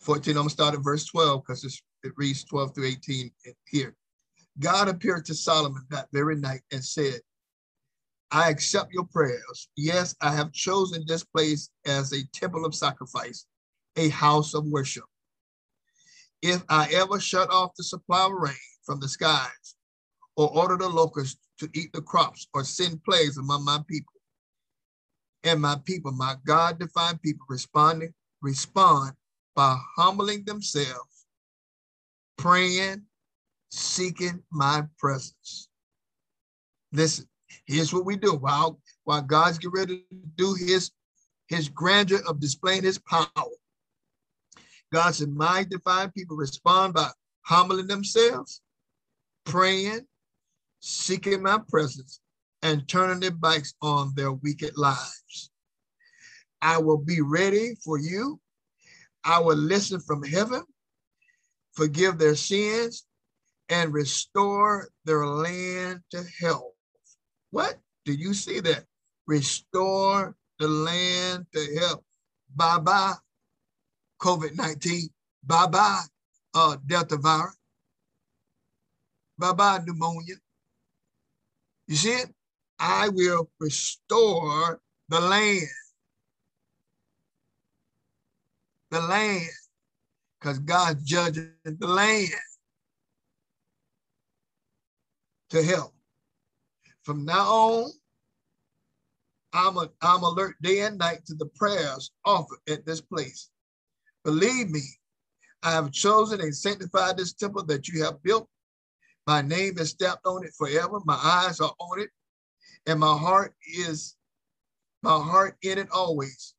14. 0.00 0.32
I'm 0.32 0.38
gonna 0.38 0.50
start 0.50 0.74
at 0.74 0.82
verse 0.82 1.06
12 1.06 1.44
because 1.46 1.80
it 2.02 2.12
reads 2.16 2.42
12 2.42 2.74
through 2.74 2.86
18 2.86 3.30
here. 3.68 3.94
God 4.58 4.88
appeared 4.88 5.26
to 5.26 5.34
Solomon 5.34 5.84
that 5.90 6.08
very 6.12 6.34
night 6.34 6.62
and 6.72 6.84
said, 6.84 7.20
I 8.30 8.50
accept 8.50 8.92
your 8.92 9.04
prayers. 9.04 9.68
Yes, 9.76 10.14
I 10.20 10.34
have 10.34 10.52
chosen 10.52 11.04
this 11.06 11.24
place 11.24 11.70
as 11.86 12.12
a 12.12 12.26
temple 12.32 12.64
of 12.64 12.74
sacrifice, 12.74 13.46
a 13.96 14.08
house 14.08 14.54
of 14.54 14.66
worship. 14.66 15.04
If 16.42 16.62
I 16.68 16.88
ever 16.92 17.20
shut 17.20 17.50
off 17.50 17.72
the 17.76 17.84
supply 17.84 18.26
of 18.26 18.32
rain 18.32 18.54
from 18.84 19.00
the 19.00 19.08
skies, 19.08 19.76
or 20.36 20.50
order 20.54 20.76
the 20.76 20.88
locusts 20.88 21.40
to 21.58 21.70
eat 21.72 21.92
the 21.92 22.02
crops, 22.02 22.46
or 22.52 22.62
send 22.62 23.02
plagues 23.04 23.38
among 23.38 23.64
my 23.64 23.80
people, 23.88 24.12
and 25.44 25.60
my 25.60 25.76
people, 25.84 26.12
my 26.12 26.34
God-defined 26.44 27.22
people, 27.22 27.46
responding, 27.48 28.12
respond 28.42 29.12
by 29.54 29.78
humbling 29.96 30.44
themselves, 30.44 31.26
praying, 32.36 33.02
seeking 33.70 34.42
my 34.50 34.82
presence. 34.98 35.68
Listen, 36.92 37.26
here's 37.64 37.92
what 37.92 38.04
we 38.04 38.16
do. 38.16 38.34
While, 38.34 38.78
while 39.04 39.22
God's 39.22 39.58
getting 39.58 39.72
ready 39.72 39.98
to 40.10 40.16
do 40.36 40.54
his, 40.54 40.90
his 41.48 41.68
grandeur 41.68 42.20
of 42.28 42.40
displaying 42.40 42.82
his 42.82 42.98
power, 42.98 43.26
God 44.92 45.14
said, 45.14 45.30
my 45.30 45.64
divine 45.64 46.10
people 46.12 46.36
respond 46.36 46.94
by 46.94 47.10
humbling 47.42 47.86
themselves, 47.86 48.60
praying, 49.44 50.06
seeking 50.80 51.42
my 51.42 51.58
presence, 51.68 52.20
and 52.62 52.86
turning 52.88 53.20
their 53.20 53.30
backs 53.30 53.74
on 53.82 54.12
their 54.14 54.32
wicked 54.32 54.76
lives. 54.76 55.50
I 56.62 56.78
will 56.78 56.98
be 56.98 57.20
ready 57.20 57.76
for 57.84 57.98
you. 57.98 58.40
I 59.24 59.40
will 59.40 59.56
listen 59.56 60.00
from 60.00 60.22
heaven, 60.22 60.62
forgive 61.72 62.18
their 62.18 62.36
sins, 62.36 63.06
and 63.68 63.92
restore 63.92 64.88
their 65.04 65.26
land 65.26 66.00
to 66.12 66.24
health. 66.40 66.75
What? 67.50 67.78
Did 68.04 68.20
you 68.20 68.34
see 68.34 68.60
that? 68.60 68.84
Restore 69.26 70.36
the 70.58 70.68
land 70.68 71.46
to 71.52 71.78
health. 71.80 72.02
Bye 72.54 72.78
bye, 72.78 73.14
COVID 74.20 74.56
19. 74.56 75.08
Bye 75.44 75.66
bye, 75.66 76.02
uh, 76.54 76.76
Delta 76.86 77.16
virus. 77.16 77.56
Bye 79.38 79.52
bye, 79.52 79.80
pneumonia. 79.84 80.36
You 81.86 81.96
see 81.96 82.10
it? 82.10 82.34
I 82.78 83.08
will 83.08 83.50
restore 83.58 84.80
the 85.08 85.20
land. 85.20 85.66
The 88.90 89.00
land. 89.00 89.48
Because 90.38 90.58
God's 90.60 91.02
judging 91.04 91.52
the 91.64 91.86
land 91.86 92.30
to 95.50 95.62
help. 95.62 95.95
From 97.06 97.24
now 97.24 97.44
on, 97.44 97.90
I'm, 99.52 99.76
a, 99.76 99.88
I'm 100.02 100.24
alert 100.24 100.56
day 100.60 100.80
and 100.80 100.98
night 100.98 101.24
to 101.26 101.34
the 101.34 101.46
prayers 101.46 102.10
offered 102.24 102.58
at 102.68 102.84
this 102.84 103.00
place. 103.00 103.48
Believe 104.24 104.70
me, 104.70 104.82
I 105.62 105.70
have 105.70 105.92
chosen 105.92 106.40
and 106.40 106.54
sanctified 106.54 107.16
this 107.16 107.32
temple 107.32 107.64
that 107.66 107.86
you 107.86 108.02
have 108.02 108.20
built. 108.24 108.48
My 109.24 109.40
name 109.40 109.78
is 109.78 109.90
stamped 109.90 110.26
on 110.26 110.44
it 110.44 110.50
forever. 110.58 110.98
My 111.04 111.14
eyes 111.14 111.60
are 111.60 111.72
on 111.78 112.00
it, 112.00 112.10
and 112.86 112.98
my 112.98 113.16
heart 113.16 113.54
is 113.72 114.16
my 115.04 115.16
heart 115.16 115.56
in 115.62 115.78
it 115.78 115.88
always. 115.92 116.54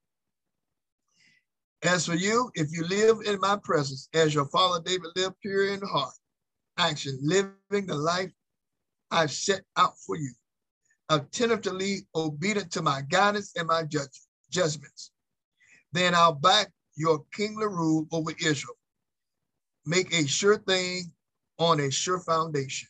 As 1.84 2.06
for 2.06 2.16
you, 2.16 2.52
if 2.56 2.72
you 2.72 2.88
live 2.88 3.18
in 3.26 3.38
my 3.42 3.58
presence, 3.62 4.08
as 4.14 4.34
your 4.34 4.46
father 4.46 4.82
David 4.82 5.12
lived 5.18 5.36
pure 5.42 5.74
in 5.74 5.82
heart, 5.82 6.14
action, 6.78 7.20
living 7.22 7.86
the 7.86 7.96
life 7.96 8.32
I've 9.12 9.32
set 9.32 9.62
out 9.76 9.98
for 10.06 10.16
you, 10.16 10.32
attentively 11.10 12.08
obedient 12.16 12.72
to 12.72 12.82
my 12.82 13.02
guidance 13.02 13.54
and 13.56 13.68
my 13.68 13.84
judge, 13.84 14.22
judgments. 14.52 15.12
Then 15.94 16.14
I'll 16.14 16.34
back 16.34 16.72
your 16.96 17.24
kingly 17.34 17.68
rule 17.68 18.08
over 18.12 18.32
Israel. 18.40 18.76
Make 19.86 20.14
a 20.14 20.28
sure 20.28 20.58
thing 20.58 21.12
on 21.60 21.80
a 21.80 21.90
sure 21.90 22.20
foundation. 22.20 22.90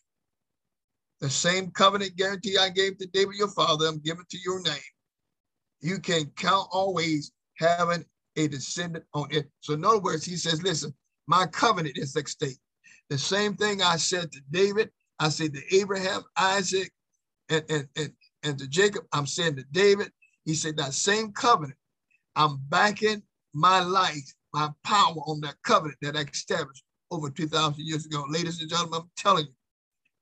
The 1.20 1.30
same 1.30 1.72
covenant 1.72 2.16
guarantee 2.16 2.58
I 2.58 2.70
gave 2.70 2.98
to 2.98 3.08
David 3.08 3.36
your 3.36 3.50
father, 3.50 3.88
I'm 3.88 4.00
giving 4.00 4.26
to 4.30 4.38
your 4.44 4.62
name. 4.62 4.80
You 5.82 6.00
can 6.00 6.28
count 6.36 6.68
always 6.72 7.32
having 7.58 8.06
a 8.36 8.48
descendant 8.48 9.06
on 9.14 9.28
it. 9.32 9.50
So 9.62 9.74
in 9.74 9.86
other 9.86 10.00
words, 10.00 10.26
he 10.26 10.38
says, 10.38 10.62
listen, 10.64 10.94
my 11.28 11.46
covenant 11.48 11.98
is 11.98 12.16
at 12.16 12.28
stake. 12.30 12.58
The 13.10 13.18
same 13.18 13.56
thing 13.56 13.82
I 13.82 13.98
said 13.98 14.32
to 14.32 14.42
David, 14.52 14.92
I 15.20 15.30
said 15.30 15.54
to 15.54 15.76
Abraham, 15.76 16.24
Isaac, 16.36 16.92
and, 17.50 17.64
and, 17.70 17.88
and, 17.96 18.14
and 18.44 18.60
to 18.60 18.68
Jacob, 18.68 19.06
I'm 19.14 19.26
saying 19.26 19.56
to 19.56 19.64
David, 19.72 20.12
he 20.46 20.54
said 20.54 20.78
that 20.78 20.94
same 20.94 21.32
covenant, 21.32 21.78
I'm 22.36 22.58
backing 22.70 23.24
my 23.54 23.82
life, 23.82 24.34
my 24.54 24.70
power 24.84 25.16
on 25.28 25.42
that 25.42 25.56
covenant 25.64 25.98
that 26.02 26.16
I 26.16 26.22
established 26.22 26.84
over 27.10 27.30
2,000 27.30 27.86
years 27.86 28.06
ago. 28.06 28.24
Ladies 28.30 28.62
and 28.62 28.70
gentlemen, 28.70 29.02
I'm 29.02 29.12
telling 29.18 29.46
you, 29.46 29.54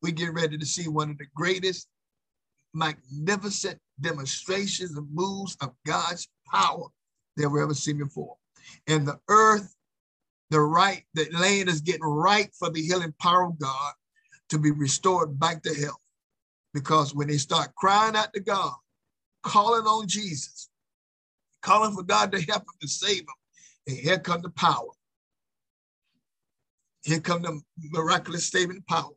we 0.01 0.11
get 0.11 0.33
ready 0.33 0.57
to 0.57 0.65
see 0.65 0.87
one 0.87 1.09
of 1.09 1.17
the 1.17 1.25
greatest, 1.35 1.87
magnificent 2.73 3.79
demonstrations 3.99 4.97
and 4.97 5.07
moves 5.11 5.57
of 5.61 5.71
God's 5.85 6.27
power 6.51 6.87
that 7.37 7.49
we've 7.49 7.63
ever 7.63 7.73
seen 7.73 7.97
before. 7.97 8.35
And 8.87 9.07
the 9.07 9.19
earth, 9.29 9.75
the 10.51 10.61
right, 10.61 11.03
the 11.15 11.27
land 11.31 11.69
is 11.69 11.81
getting 11.81 12.03
right 12.03 12.49
for 12.57 12.69
the 12.69 12.81
healing 12.81 13.13
power 13.19 13.45
of 13.45 13.59
God 13.59 13.93
to 14.49 14.59
be 14.59 14.71
restored 14.71 15.39
back 15.39 15.63
to 15.63 15.73
health. 15.73 16.01
Because 16.73 17.15
when 17.15 17.27
they 17.27 17.37
start 17.37 17.73
crying 17.75 18.15
out 18.15 18.33
to 18.33 18.39
God, 18.39 18.73
calling 19.43 19.85
on 19.85 20.07
Jesus, 20.07 20.69
calling 21.61 21.95
for 21.95 22.03
God 22.03 22.31
to 22.31 22.41
help 22.41 22.65
them 22.65 22.75
to 22.81 22.87
save 22.87 23.25
them, 23.25 23.35
and 23.87 23.97
here 23.97 24.19
come 24.19 24.41
the 24.41 24.49
power. 24.49 24.89
Here 27.03 27.19
come 27.19 27.43
the 27.43 27.61
miraculous 27.91 28.49
saving 28.49 28.83
power. 28.89 29.13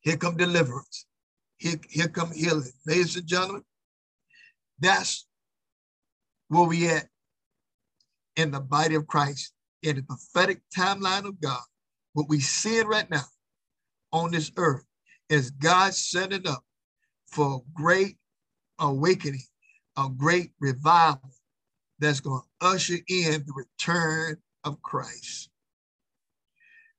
Here 0.00 0.16
come 0.16 0.36
deliverance. 0.36 1.06
Here, 1.58 1.76
here 1.88 2.08
come 2.08 2.32
healing. 2.32 2.72
Ladies 2.86 3.16
and 3.16 3.26
gentlemen, 3.26 3.62
that's 4.78 5.26
where 6.48 6.66
we 6.66 6.88
at 6.88 7.08
in 8.36 8.50
the 8.50 8.60
body 8.60 8.94
of 8.94 9.06
Christ, 9.06 9.52
in 9.82 9.96
the 9.96 10.02
prophetic 10.02 10.60
timeline 10.76 11.26
of 11.26 11.40
God. 11.40 11.62
What 12.14 12.28
we 12.28 12.40
see 12.40 12.78
it 12.78 12.86
right 12.86 13.08
now 13.10 13.24
on 14.12 14.30
this 14.30 14.50
earth 14.56 14.84
is 15.28 15.50
God 15.50 15.94
setting 15.94 16.46
up 16.46 16.64
for 17.26 17.56
a 17.56 17.72
great 17.74 18.16
awakening, 18.78 19.42
a 19.96 20.08
great 20.08 20.50
revival 20.60 21.30
that's 21.98 22.20
going 22.20 22.40
to 22.40 22.66
usher 22.66 22.98
in 23.08 23.44
the 23.46 23.52
return 23.54 24.36
of 24.64 24.80
Christ. 24.82 25.50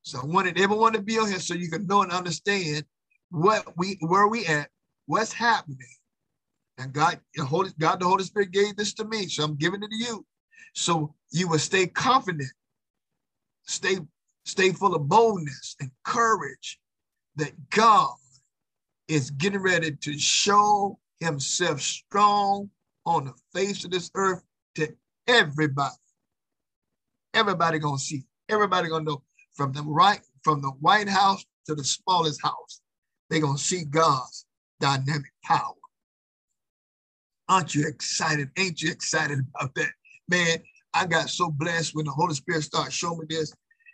So 0.02 0.20
I 0.22 0.26
wanted 0.26 0.60
everyone 0.60 0.94
to 0.94 1.02
be 1.02 1.18
on 1.18 1.28
here 1.28 1.40
so 1.40 1.54
you 1.54 1.70
can 1.70 1.88
know 1.88 2.02
and 2.02 2.12
understand 2.12 2.86
what 3.30 3.78
we 3.78 3.98
where 4.02 4.28
we 4.28 4.46
at, 4.46 4.70
what's 5.06 5.32
happening. 5.32 5.78
And 6.78 6.92
God, 6.92 7.20
the 7.36 7.46
Holy, 7.46 7.70
God, 7.80 8.00
the 8.00 8.06
Holy 8.06 8.24
Spirit 8.24 8.52
gave 8.52 8.76
this 8.76 8.94
to 8.96 9.06
me, 9.06 9.28
so 9.28 9.44
I'm 9.44 9.56
giving 9.56 9.84
it 9.84 9.90
to 9.90 9.96
you. 9.96 10.26
So 10.74 11.14
you 11.32 11.48
will 11.48 11.60
stay 11.60 11.86
confident, 11.88 12.52
stay, 13.66 13.98
stay 14.46 14.72
full 14.72 14.96
of 14.96 15.08
boldness 15.08 15.76
and 15.80 15.92
courage 16.04 16.80
that 17.36 17.52
God 17.70 18.16
is 19.08 19.32
getting 19.32 19.62
ready 19.62 19.92
to 19.92 20.18
show 20.18 21.00
himself 21.20 21.82
strong 21.82 22.70
on 23.06 23.26
the 23.26 23.34
face 23.54 23.84
of 23.84 23.92
this 23.92 24.10
earth 24.16 24.44
to 24.76 24.94
everybody. 25.28 25.96
Everybody 27.34 27.80
gonna 27.80 27.98
see. 27.98 28.24
Everybody 28.50 28.90
gonna 28.90 29.06
know 29.06 29.24
from 29.54 29.72
the 29.74 29.84
right, 29.84 30.22
from 30.44 30.62
the 30.62 30.70
White 30.70 31.10
House 31.10 31.44
to 31.68 31.76
the 31.76 31.84
smallest 31.84 32.42
house. 32.42 32.82
They're 33.30 33.42
gonna 33.42 33.58
see 33.58 33.86
God's 33.86 34.46
dynamic 34.80 35.32
power. 35.44 35.74
Aren't 37.50 37.76
you 37.76 37.88
excited? 37.88 38.50
Ain't 38.58 38.82
you 38.82 38.92
excited 38.92 39.40
about 39.40 39.74
that? 39.76 39.92
Man, 40.30 40.60
I 40.94 41.06
got 41.06 41.30
so 41.30 41.50
blessed 41.50 41.96
when 41.96 42.06
the 42.06 42.12
Holy 42.12 42.36
Spirit 42.36 42.64
started 42.64 42.94
showing 42.94 43.20
me 43.20 43.26
this. 43.30 43.54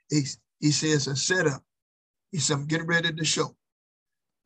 He, 0.10 0.23
he 0.60 0.71
says 0.71 1.08
a 1.08 1.15
setup 1.15 1.63
he 2.31 2.39
said, 2.39 2.55
I'm 2.55 2.67
getting 2.67 2.87
ready 2.87 3.11
to 3.11 3.25
show 3.25 3.55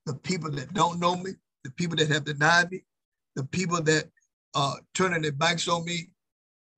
the 0.06 0.16
people 0.16 0.52
that 0.52 0.74
don't 0.74 1.00
know 1.00 1.16
me, 1.16 1.32
the 1.64 1.72
people 1.72 1.96
that 1.98 2.10
have 2.10 2.26
denied 2.26 2.72
me, 2.72 2.84
the 3.36 3.44
people 3.44 3.82
that 3.82 4.10
are 4.56 4.78
turning 4.94 5.22
their 5.22 5.32
backs 5.32 5.68
on 5.68 5.86
me, 5.86 6.10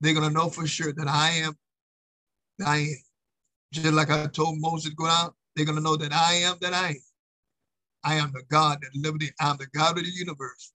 they're 0.02 0.14
going 0.14 0.28
to 0.28 0.34
know 0.34 0.50
for 0.50 0.68
sure 0.68 0.94
that 0.94 1.08
I 1.08 1.32
am, 1.32 1.58
that 2.60 2.68
I 2.68 2.78
am. 2.78 2.96
Just 3.72 3.94
like 3.94 4.10
I 4.10 4.28
told 4.28 4.60
Moses 4.60 4.92
to 4.92 4.96
go 4.96 5.08
out, 5.08 5.36
they're 5.56 5.66
going 5.66 5.78
to 5.78 5.84
know 5.84 5.98
that 5.98 6.14
I 6.14 6.34
am 6.36 6.58
that 6.62 6.74
I 6.74 6.90
am. 6.90 6.96
I 8.04 8.16
am 8.16 8.32
the 8.34 8.44
God 8.50 8.80
that 8.82 8.96
lived 8.96 9.24
I'm 9.40 9.58
the 9.58 9.68
God 9.74 9.98
of 9.98 10.04
the 10.04 10.12
universe. 10.12 10.74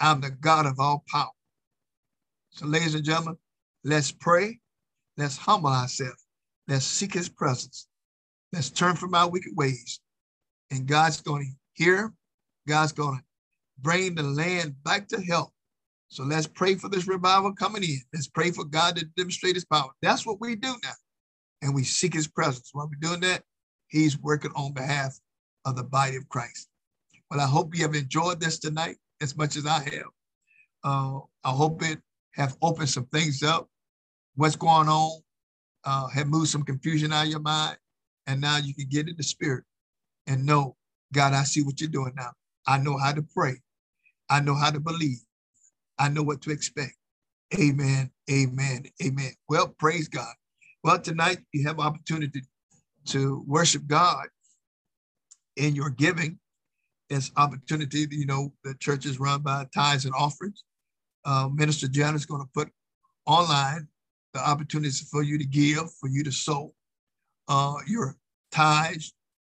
I'm 0.00 0.20
the 0.20 0.30
God 0.30 0.66
of 0.66 0.80
all 0.80 1.04
power. 1.08 1.30
So 2.50 2.66
ladies 2.66 2.94
and 2.94 3.04
gentlemen, 3.04 3.36
let's 3.84 4.10
pray. 4.10 4.60
Let's 5.16 5.36
humble 5.36 5.70
ourselves. 5.70 6.24
Let's 6.66 6.86
seek 6.86 7.14
his 7.14 7.28
presence. 7.28 7.86
Let's 8.54 8.70
turn 8.70 8.94
from 8.94 9.16
our 9.16 9.28
wicked 9.28 9.56
ways. 9.56 9.98
And 10.70 10.86
God's 10.86 11.20
going 11.20 11.42
to 11.42 11.82
hear, 11.82 12.12
God's 12.68 12.92
going 12.92 13.18
to 13.18 13.24
bring 13.80 14.14
the 14.14 14.22
land 14.22 14.76
back 14.84 15.08
to 15.08 15.20
health. 15.20 15.50
So 16.06 16.22
let's 16.22 16.46
pray 16.46 16.76
for 16.76 16.88
this 16.88 17.08
revival 17.08 17.52
coming 17.52 17.82
in. 17.82 18.00
Let's 18.12 18.28
pray 18.28 18.52
for 18.52 18.64
God 18.64 18.94
to 18.94 19.06
demonstrate 19.16 19.56
his 19.56 19.64
power. 19.64 19.90
That's 20.02 20.24
what 20.24 20.40
we 20.40 20.54
do 20.54 20.72
now. 20.84 20.92
And 21.62 21.74
we 21.74 21.82
seek 21.82 22.14
his 22.14 22.28
presence. 22.28 22.70
While 22.72 22.88
we're 22.88 23.08
doing 23.08 23.22
that, 23.22 23.42
he's 23.88 24.16
working 24.20 24.52
on 24.54 24.72
behalf 24.72 25.18
of 25.64 25.74
the 25.74 25.82
body 25.82 26.14
of 26.14 26.28
Christ. 26.28 26.68
Well, 27.32 27.40
I 27.40 27.46
hope 27.46 27.74
you 27.74 27.82
have 27.82 27.96
enjoyed 27.96 28.38
this 28.38 28.60
tonight 28.60 28.98
as 29.20 29.36
much 29.36 29.56
as 29.56 29.66
I 29.66 29.80
have. 29.80 30.10
Uh, 30.84 31.18
I 31.42 31.50
hope 31.50 31.82
it 31.82 31.98
have 32.34 32.56
opened 32.62 32.90
some 32.90 33.06
things 33.06 33.42
up. 33.42 33.68
What's 34.36 34.54
going 34.54 34.88
on 34.88 35.22
uh, 35.82 36.06
have 36.10 36.28
moved 36.28 36.50
some 36.50 36.62
confusion 36.62 37.12
out 37.12 37.24
of 37.24 37.30
your 37.30 37.40
mind. 37.40 37.78
And 38.26 38.40
now 38.40 38.58
you 38.58 38.74
can 38.74 38.88
get 38.88 39.08
in 39.08 39.16
the 39.16 39.22
spirit 39.22 39.64
and 40.26 40.46
know, 40.46 40.76
God, 41.12 41.32
I 41.32 41.44
see 41.44 41.62
what 41.62 41.80
you're 41.80 41.90
doing 41.90 42.14
now. 42.16 42.32
I 42.66 42.78
know 42.78 42.96
how 42.96 43.12
to 43.12 43.22
pray. 43.22 43.56
I 44.30 44.40
know 44.40 44.54
how 44.54 44.70
to 44.70 44.80
believe. 44.80 45.18
I 45.98 46.08
know 46.08 46.22
what 46.22 46.40
to 46.42 46.50
expect. 46.50 46.94
Amen. 47.58 48.10
Amen. 48.30 48.84
Amen. 49.04 49.32
Well, 49.48 49.68
praise 49.78 50.08
God. 50.08 50.32
Well, 50.82 50.98
tonight 50.98 51.38
you 51.52 51.66
have 51.66 51.78
opportunity 51.78 52.42
to 53.06 53.44
worship 53.46 53.86
God 53.86 54.26
in 55.56 55.74
your 55.74 55.90
giving. 55.90 56.38
It's 57.10 57.30
opportunity, 57.36 58.06
you 58.10 58.26
know, 58.26 58.52
the 58.64 58.74
church 58.80 59.06
is 59.06 59.20
run 59.20 59.42
by 59.42 59.66
tithes 59.74 60.04
and 60.04 60.14
offerings. 60.16 60.64
Uh, 61.24 61.48
Minister 61.52 61.86
John 61.86 62.14
is 62.14 62.26
going 62.26 62.40
to 62.40 62.48
put 62.54 62.70
online 63.26 63.88
the 64.32 64.40
opportunities 64.40 65.00
for 65.00 65.22
you 65.22 65.38
to 65.38 65.44
give, 65.44 65.92
for 66.00 66.08
you 66.08 66.24
to 66.24 66.32
sow 66.32 66.74
uh, 67.48 67.74
your 67.86 68.16
tithes, 68.50 69.12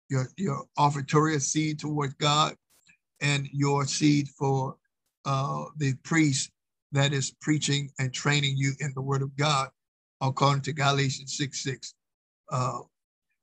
your, 0.10 0.28
your 0.38 0.66
offertory 0.78 1.40
seed 1.40 1.80
towards 1.80 2.14
God, 2.16 2.56
and 3.22 3.48
your 3.52 3.86
seed 3.86 4.28
for 4.30 4.76
uh, 5.26 5.66
the 5.78 5.94
priest 6.04 6.52
that 6.92 7.14
is 7.14 7.34
preaching 7.42 7.90
and 8.00 8.14
training 8.14 8.56
you 8.58 8.74
in 8.80 8.92
the 8.96 9.02
word 9.02 9.22
of 9.22 9.36
God, 9.38 9.70
according 10.20 10.62
to 10.64 10.74
Galatians 10.74 11.38
6 11.38 11.64
6. 11.64 11.94
Uh, 12.52 12.80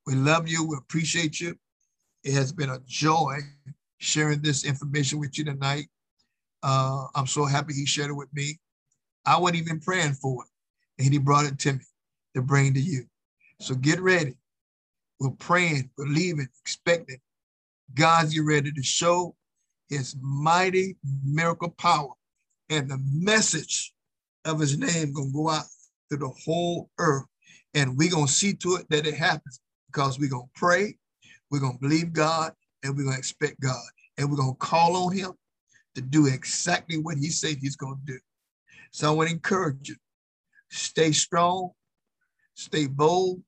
we 0.05 0.15
love 0.15 0.47
you. 0.47 0.67
We 0.67 0.77
appreciate 0.77 1.39
you. 1.39 1.55
It 2.23 2.33
has 2.33 2.51
been 2.51 2.69
a 2.69 2.79
joy 2.85 3.39
sharing 3.99 4.41
this 4.41 4.65
information 4.65 5.19
with 5.19 5.37
you 5.37 5.45
tonight. 5.45 5.87
Uh, 6.63 7.05
I'm 7.15 7.27
so 7.27 7.45
happy 7.45 7.73
he 7.73 7.85
shared 7.85 8.09
it 8.09 8.15
with 8.15 8.33
me. 8.33 8.59
I 9.25 9.37
wasn't 9.37 9.61
even 9.61 9.79
praying 9.79 10.13
for 10.13 10.43
it, 10.43 11.03
and 11.03 11.13
he 11.13 11.19
brought 11.19 11.45
it 11.45 11.59
to 11.59 11.73
me 11.73 11.79
to 12.35 12.41
bring 12.41 12.73
to 12.73 12.79
you. 12.79 13.05
So 13.59 13.75
get 13.75 13.99
ready. 13.99 14.35
We're 15.19 15.31
praying, 15.31 15.89
believing, 15.97 16.47
expecting 16.61 17.19
God's 17.93 18.33
you 18.33 18.47
ready 18.47 18.71
to 18.71 18.83
show 18.83 19.35
his 19.89 20.15
mighty 20.21 20.97
miracle 21.25 21.71
power 21.77 22.13
and 22.69 22.89
the 22.89 22.99
message 23.11 23.93
of 24.45 24.59
his 24.59 24.77
name 24.77 25.11
gonna 25.11 25.31
go 25.33 25.49
out 25.49 25.65
to 26.09 26.17
the 26.17 26.29
whole 26.45 26.89
earth. 26.99 27.25
And 27.73 27.97
we're 27.97 28.11
gonna 28.11 28.27
see 28.27 28.53
to 28.53 28.75
it 28.75 28.89
that 28.89 29.05
it 29.05 29.15
happens 29.15 29.59
because 29.91 30.19
we're 30.19 30.29
gonna 30.29 30.43
pray 30.55 30.95
we're 31.51 31.59
gonna 31.59 31.79
believe 31.79 32.13
god 32.13 32.53
and 32.83 32.95
we're 32.95 33.05
gonna 33.05 33.17
expect 33.17 33.59
god. 33.59 33.89
And 34.17 34.29
we're 34.29 34.37
gonna 34.37 34.53
call 34.55 34.95
on 34.95 35.15
him 35.15 35.33
to 35.95 36.01
do 36.01 36.27
exactly 36.27 36.97
what 36.97 37.17
he 37.17 37.29
said 37.29 37.57
he's 37.59 37.75
gonna 37.75 37.95
do. 38.05 38.19
So 38.91 39.09
i 39.09 39.11
want 39.11 39.29
to 39.29 39.35
encourage 39.35 39.89
you. 39.89 39.95
Stay 40.69 41.11
strong 41.11 41.71
stay 42.59 42.87
bold 42.87 43.41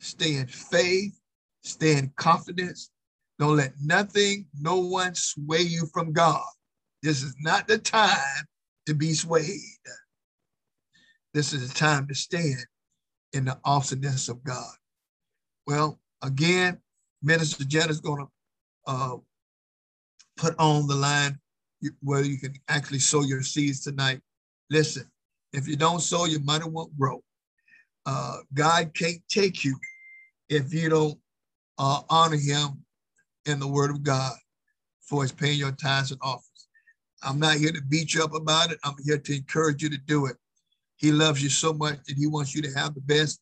stay 0.00 0.34
in 0.34 0.46
faith 0.46 1.18
stay 1.62 1.96
in 1.96 2.12
confidence 2.16 2.90
don't 3.38 3.56
let 3.56 3.72
nothing, 3.80 4.46
no 4.60 4.78
one 4.78 5.14
sway 5.14 5.60
you 5.60 5.86
from 5.92 6.12
God. 6.12 6.42
This 7.02 7.22
is 7.22 7.36
not 7.40 7.68
the 7.68 7.78
time 7.78 8.44
to 8.86 8.94
be 8.94 9.14
swayed. 9.14 9.60
This 11.34 11.52
is 11.52 11.68
the 11.68 11.74
time 11.74 12.08
to 12.08 12.14
stand 12.14 12.64
in 13.32 13.44
the 13.44 13.58
awesomeness 13.64 14.28
of 14.28 14.42
God. 14.42 14.74
Well, 15.66 16.00
again, 16.22 16.78
Minister 17.22 17.64
Jen 17.64 17.90
is 17.90 18.00
going 18.00 18.26
to 18.26 18.30
uh, 18.88 19.16
put 20.36 20.56
on 20.58 20.88
the 20.88 20.96
line 20.96 21.38
where 22.02 22.24
you 22.24 22.38
can 22.38 22.54
actually 22.68 22.98
sow 22.98 23.22
your 23.22 23.42
seeds 23.42 23.82
tonight. 23.82 24.20
Listen, 24.68 25.08
if 25.52 25.68
you 25.68 25.76
don't 25.76 26.00
sow, 26.00 26.24
your 26.24 26.40
money 26.40 26.68
won't 26.68 26.98
grow. 26.98 27.22
Uh, 28.04 28.38
God 28.52 28.92
can't 28.94 29.22
take 29.28 29.64
you 29.64 29.76
if 30.48 30.72
you 30.72 30.88
don't 30.88 31.18
uh, 31.78 32.00
honor 32.08 32.36
him 32.36 32.84
in 33.46 33.58
the 33.60 33.68
word 33.68 33.90
of 33.90 34.02
God 34.02 34.34
for 35.00 35.22
his 35.22 35.32
paying 35.32 35.58
your 35.58 35.72
tithes 35.72 36.10
and 36.10 36.20
offers. 36.22 36.44
I'm 37.22 37.38
not 37.38 37.56
here 37.56 37.72
to 37.72 37.82
beat 37.82 38.14
you 38.14 38.22
up 38.22 38.34
about 38.34 38.70
it. 38.70 38.78
I'm 38.84 38.94
here 39.04 39.18
to 39.18 39.36
encourage 39.36 39.82
you 39.82 39.90
to 39.90 39.98
do 39.98 40.26
it. 40.26 40.36
He 40.96 41.12
loves 41.12 41.42
you 41.42 41.48
so 41.48 41.72
much 41.72 41.98
that 42.06 42.16
he 42.16 42.26
wants 42.26 42.54
you 42.54 42.62
to 42.62 42.72
have 42.72 42.94
the 42.94 43.00
best. 43.00 43.40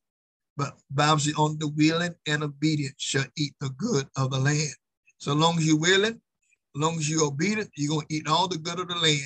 But 0.56 0.78
Bible 0.90 1.18
says, 1.18 1.34
on 1.34 1.58
the 1.58 1.68
willing 1.68 2.14
and 2.26 2.42
obedient 2.42 2.94
shall 2.98 3.26
eat 3.36 3.54
the 3.60 3.70
good 3.70 4.06
of 4.16 4.30
the 4.30 4.38
land. 4.38 4.74
So 5.18 5.34
long 5.34 5.58
as 5.58 5.66
you're 5.66 5.78
willing, 5.78 6.14
as 6.14 6.80
long 6.80 6.96
as 6.96 7.10
you're 7.10 7.24
obedient, 7.24 7.70
you're 7.76 7.90
going 7.90 8.06
to 8.06 8.14
eat 8.14 8.28
all 8.28 8.48
the 8.48 8.58
good 8.58 8.78
of 8.78 8.88
the 8.88 8.94
land 8.96 9.20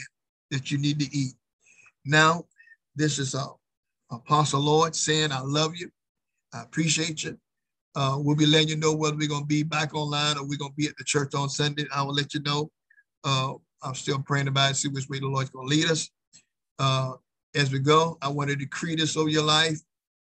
that 0.51 0.71
you 0.71 0.79
need 0.79 0.99
to 1.01 1.16
eat. 1.16 1.35
Now, 2.05 2.45
this 2.97 3.19
is 3.19 3.35
uh, 3.35 3.47
Apostle 4.11 4.61
Lloyd 4.61 4.97
saying, 4.97 5.31
I 5.31 5.40
love 5.40 5.77
you. 5.77 5.90
I 6.53 6.62
appreciate 6.62 7.23
you. 7.23 7.38
Uh, 7.94 8.16
we'll 8.18 8.37
be 8.37 8.46
letting 8.46 8.68
you 8.68 8.76
know 8.76 8.94
whether 8.94 9.16
we're 9.16 9.29
going 9.29 9.42
to 9.42 9.46
be 9.46 9.62
back 9.62 9.94
online 9.94 10.37
or 10.37 10.46
we're 10.46 10.59
going 10.59 10.70
to 10.70 10.76
be 10.76 10.87
at 10.87 10.96
the 10.96 11.05
church 11.05 11.35
on 11.35 11.48
Sunday. 11.48 11.85
I 11.94 12.03
will 12.03 12.14
let 12.14 12.35
you 12.35 12.40
know. 12.40 12.70
Uh, 13.24 13.55
I'm 13.83 13.94
still 13.94 14.20
praying 14.20 14.48
about 14.48 14.72
it, 14.72 14.76
see 14.76 14.88
which 14.88 15.09
way 15.09 15.18
the 15.18 15.26
Lord's 15.26 15.50
going 15.50 15.68
to 15.68 15.74
lead 15.74 15.90
us. 15.90 16.09
Uh, 16.79 17.12
as 17.55 17.72
we 17.72 17.79
go, 17.79 18.16
I 18.22 18.29
want 18.29 18.50
to 18.50 18.57
decree 18.57 18.94
this 18.96 19.16
over 19.16 19.29
your 19.29 19.42
life 19.42 19.81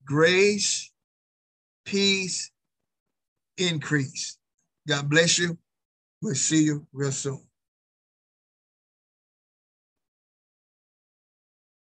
grace, 0.05 0.91
peace, 1.85 2.51
increase. 3.59 4.39
God 4.89 5.09
bless 5.09 5.39
you. 5.39 5.59
We'll 6.23 6.35
see 6.35 6.65
you 6.65 6.87
real 6.93 7.13
soon. 7.13 7.50